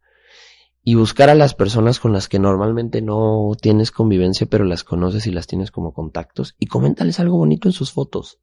y 0.84 0.96
buscar 0.96 1.30
a 1.30 1.36
las 1.36 1.54
personas 1.54 2.00
con 2.00 2.14
las 2.14 2.28
que 2.28 2.40
normalmente 2.40 3.02
no 3.02 3.52
tienes 3.60 3.92
convivencia, 3.92 4.48
pero 4.48 4.66
las 4.66 4.84
conoces 4.84 5.28
y 5.28 5.32
las 5.32 5.48
tienes 5.48 5.70
como 5.70 5.94
contactos 5.94 6.56
y 6.58 6.66
coméntales 6.66 7.20
algo 7.20 7.38
bonito 7.38 7.68
en 7.68 7.74
sus 7.74 7.92
fotos. 7.92 8.40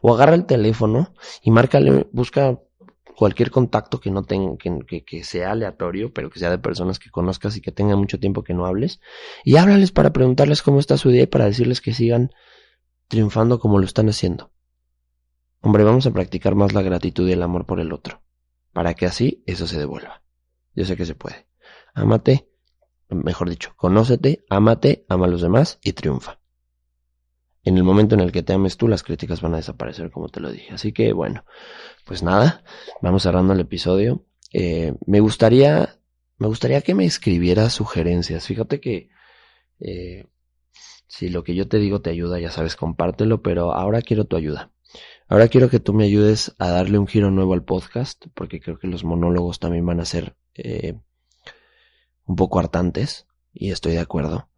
O 0.00 0.14
agarra 0.14 0.34
el 0.34 0.46
teléfono 0.46 1.12
y 1.42 1.50
márcale, 1.50 2.08
busca 2.12 2.60
cualquier 3.18 3.50
contacto 3.50 3.98
que 3.98 4.12
no 4.12 4.22
tenga, 4.22 4.56
que, 4.56 5.02
que, 5.02 5.24
sea 5.24 5.50
aleatorio, 5.50 6.12
pero 6.14 6.30
que 6.30 6.38
sea 6.38 6.50
de 6.50 6.58
personas 6.58 7.00
que 7.00 7.10
conozcas 7.10 7.56
y 7.56 7.60
que 7.60 7.72
tengan 7.72 7.98
mucho 7.98 8.20
tiempo 8.20 8.44
que 8.44 8.54
no 8.54 8.64
hables, 8.64 9.00
y 9.42 9.56
háblales 9.56 9.90
para 9.90 10.12
preguntarles 10.12 10.62
cómo 10.62 10.78
está 10.78 10.96
su 10.96 11.10
día 11.10 11.24
y 11.24 11.26
para 11.26 11.46
decirles 11.46 11.80
que 11.80 11.92
sigan 11.92 12.30
triunfando 13.08 13.58
como 13.58 13.80
lo 13.80 13.86
están 13.86 14.08
haciendo. 14.08 14.52
Hombre, 15.60 15.82
vamos 15.82 16.06
a 16.06 16.12
practicar 16.12 16.54
más 16.54 16.74
la 16.74 16.82
gratitud 16.82 17.28
y 17.28 17.32
el 17.32 17.42
amor 17.42 17.66
por 17.66 17.80
el 17.80 17.92
otro, 17.92 18.22
para 18.72 18.94
que 18.94 19.06
así 19.06 19.42
eso 19.46 19.66
se 19.66 19.80
devuelva. 19.80 20.22
Yo 20.76 20.84
sé 20.84 20.96
que 20.96 21.04
se 21.04 21.16
puede. 21.16 21.48
Ámate, 21.94 22.48
mejor 23.08 23.50
dicho, 23.50 23.72
conócete, 23.74 24.44
ámate, 24.48 25.04
ama 25.08 25.26
a 25.26 25.28
los 25.28 25.42
demás 25.42 25.80
y 25.82 25.92
triunfa 25.92 26.38
en 27.64 27.76
el 27.76 27.84
momento 27.84 28.14
en 28.14 28.20
el 28.20 28.32
que 28.32 28.42
te 28.42 28.52
ames 28.52 28.76
tú, 28.76 28.88
las 28.88 29.02
críticas 29.02 29.40
van 29.40 29.54
a 29.54 29.58
desaparecer, 29.58 30.10
como 30.10 30.28
te 30.28 30.40
lo 30.40 30.50
dije. 30.50 30.72
Así 30.72 30.92
que 30.92 31.12
bueno, 31.12 31.44
pues 32.04 32.22
nada, 32.22 32.62
vamos 33.02 33.22
cerrando 33.22 33.52
el 33.52 33.60
episodio. 33.60 34.24
Eh, 34.52 34.94
me 35.06 35.20
gustaría, 35.20 35.98
me 36.38 36.46
gustaría 36.46 36.80
que 36.82 36.94
me 36.94 37.04
escribieras 37.04 37.72
sugerencias. 37.72 38.46
Fíjate 38.46 38.80
que 38.80 39.10
eh, 39.80 40.26
si 41.06 41.28
lo 41.28 41.42
que 41.42 41.54
yo 41.54 41.68
te 41.68 41.78
digo 41.78 42.00
te 42.00 42.10
ayuda, 42.10 42.38
ya 42.38 42.50
sabes, 42.50 42.76
compártelo, 42.76 43.42
pero 43.42 43.72
ahora 43.72 44.02
quiero 44.02 44.24
tu 44.24 44.36
ayuda. 44.36 44.72
Ahora 45.28 45.48
quiero 45.48 45.68
que 45.68 45.80
tú 45.80 45.92
me 45.92 46.04
ayudes 46.04 46.54
a 46.58 46.70
darle 46.70 46.98
un 46.98 47.06
giro 47.06 47.30
nuevo 47.30 47.52
al 47.52 47.64
podcast, 47.64 48.26
porque 48.34 48.60
creo 48.60 48.78
que 48.78 48.86
los 48.86 49.04
monólogos 49.04 49.58
también 49.58 49.84
van 49.84 50.00
a 50.00 50.06
ser 50.06 50.36
eh, 50.54 50.98
un 52.24 52.36
poco 52.36 52.58
hartantes, 52.60 53.26
y 53.52 53.70
estoy 53.70 53.92
de 53.92 54.00
acuerdo. 54.00 54.48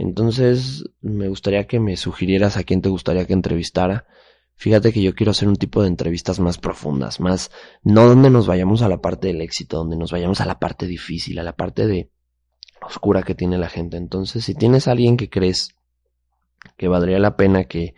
Entonces, 0.00 0.84
me 1.02 1.28
gustaría 1.28 1.66
que 1.66 1.78
me 1.78 1.94
sugirieras 1.98 2.56
a 2.56 2.64
quién 2.64 2.80
te 2.80 2.88
gustaría 2.88 3.26
que 3.26 3.34
entrevistara. 3.34 4.06
Fíjate 4.54 4.94
que 4.94 5.02
yo 5.02 5.14
quiero 5.14 5.32
hacer 5.32 5.46
un 5.46 5.56
tipo 5.56 5.82
de 5.82 5.88
entrevistas 5.88 6.40
más 6.40 6.56
profundas, 6.56 7.20
más, 7.20 7.50
no 7.82 8.08
donde 8.08 8.30
nos 8.30 8.46
vayamos 8.46 8.80
a 8.80 8.88
la 8.88 9.02
parte 9.02 9.28
del 9.28 9.42
éxito, 9.42 9.76
donde 9.76 9.98
nos 9.98 10.10
vayamos 10.10 10.40
a 10.40 10.46
la 10.46 10.58
parte 10.58 10.86
difícil, 10.86 11.38
a 11.38 11.42
la 11.42 11.54
parte 11.54 11.86
de 11.86 12.10
oscura 12.80 13.22
que 13.22 13.34
tiene 13.34 13.58
la 13.58 13.68
gente. 13.68 13.98
Entonces, 13.98 14.42
si 14.42 14.54
tienes 14.54 14.88
a 14.88 14.92
alguien 14.92 15.18
que 15.18 15.28
crees 15.28 15.74
que 16.78 16.88
valdría 16.88 17.18
la 17.18 17.36
pena 17.36 17.64
que, 17.64 17.94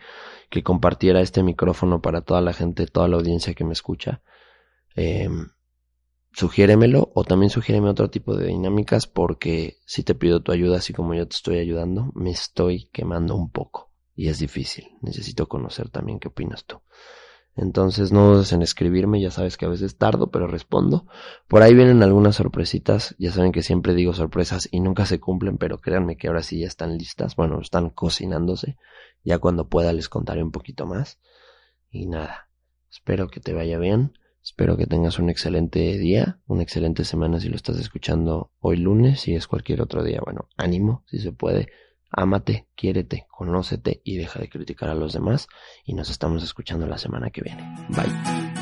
que 0.49 0.61
compartiera 0.61 1.21
este 1.21 1.41
micrófono 1.41 2.01
para 2.01 2.19
toda 2.19 2.41
la 2.41 2.51
gente, 2.51 2.85
toda 2.85 3.07
la 3.07 3.15
audiencia 3.15 3.53
que 3.53 3.63
me 3.63 3.71
escucha, 3.71 4.21
eh, 4.97 5.29
sugiéremelo 6.33 7.11
o 7.13 7.23
también 7.23 7.49
sugiéreme 7.49 7.89
otro 7.89 8.09
tipo 8.09 8.35
de 8.35 8.47
dinámicas 8.47 9.07
porque 9.07 9.77
si 9.85 10.03
te 10.03 10.15
pido 10.15 10.41
tu 10.41 10.51
ayuda 10.51 10.77
así 10.77 10.93
como 10.93 11.13
yo 11.13 11.27
te 11.27 11.35
estoy 11.35 11.59
ayudando, 11.59 12.11
me 12.15 12.31
estoy 12.31 12.89
quemando 12.91 13.35
un 13.35 13.49
poco 13.51 13.91
y 14.15 14.29
es 14.29 14.39
difícil. 14.39 14.97
Necesito 15.01 15.47
conocer 15.47 15.89
también 15.89 16.19
qué 16.19 16.27
opinas 16.27 16.65
tú. 16.65 16.81
Entonces 17.55 18.11
no 18.11 18.33
dudes 18.33 18.51
en 18.51 18.63
escribirme, 18.63 19.21
ya 19.21 19.29
sabes 19.29 19.57
que 19.57 19.65
a 19.65 19.69
veces 19.69 19.97
tardo, 19.97 20.31
pero 20.31 20.47
respondo. 20.47 21.05
Por 21.47 21.61
ahí 21.61 21.75
vienen 21.75 22.01
algunas 22.01 22.35
sorpresitas, 22.35 23.15
ya 23.19 23.31
saben 23.31 23.51
que 23.51 23.61
siempre 23.61 23.93
digo 23.93 24.13
sorpresas 24.13 24.67
y 24.71 24.79
nunca 24.79 25.05
se 25.05 25.19
cumplen, 25.19 25.57
pero 25.57 25.79
créanme 25.79 26.17
que 26.17 26.27
ahora 26.27 26.41
sí 26.41 26.59
ya 26.61 26.67
están 26.67 26.97
listas, 26.97 27.35
bueno, 27.35 27.61
están 27.61 27.91
cocinándose. 27.91 28.77
Ya 29.23 29.37
cuando 29.37 29.69
pueda 29.69 29.93
les 29.93 30.09
contaré 30.09 30.41
un 30.41 30.51
poquito 30.51 30.87
más. 30.87 31.19
Y 31.91 32.07
nada, 32.07 32.49
espero 32.89 33.27
que 33.27 33.39
te 33.39 33.53
vaya 33.53 33.77
bien. 33.77 34.17
Espero 34.43 34.75
que 34.75 34.87
tengas 34.87 35.19
un 35.19 35.29
excelente 35.29 35.97
día, 35.97 36.39
una 36.47 36.63
excelente 36.63 37.05
semana 37.05 37.39
si 37.39 37.47
lo 37.47 37.55
estás 37.55 37.79
escuchando 37.79 38.51
hoy 38.59 38.75
lunes, 38.75 39.21
si 39.21 39.35
es 39.35 39.47
cualquier 39.47 39.81
otro 39.81 40.03
día. 40.03 40.19
Bueno, 40.23 40.49
ánimo, 40.57 41.03
si 41.07 41.19
se 41.19 41.31
puede. 41.31 41.69
Ámate, 42.11 42.67
quiérete, 42.75 43.25
conócete 43.31 44.01
y 44.03 44.17
deja 44.17 44.39
de 44.39 44.49
criticar 44.49 44.89
a 44.89 44.95
los 44.95 45.13
demás. 45.13 45.47
Y 45.85 45.93
nos 45.93 46.09
estamos 46.09 46.43
escuchando 46.43 46.85
la 46.85 46.97
semana 46.97 47.29
que 47.29 47.41
viene. 47.41 47.63
Bye. 47.89 48.52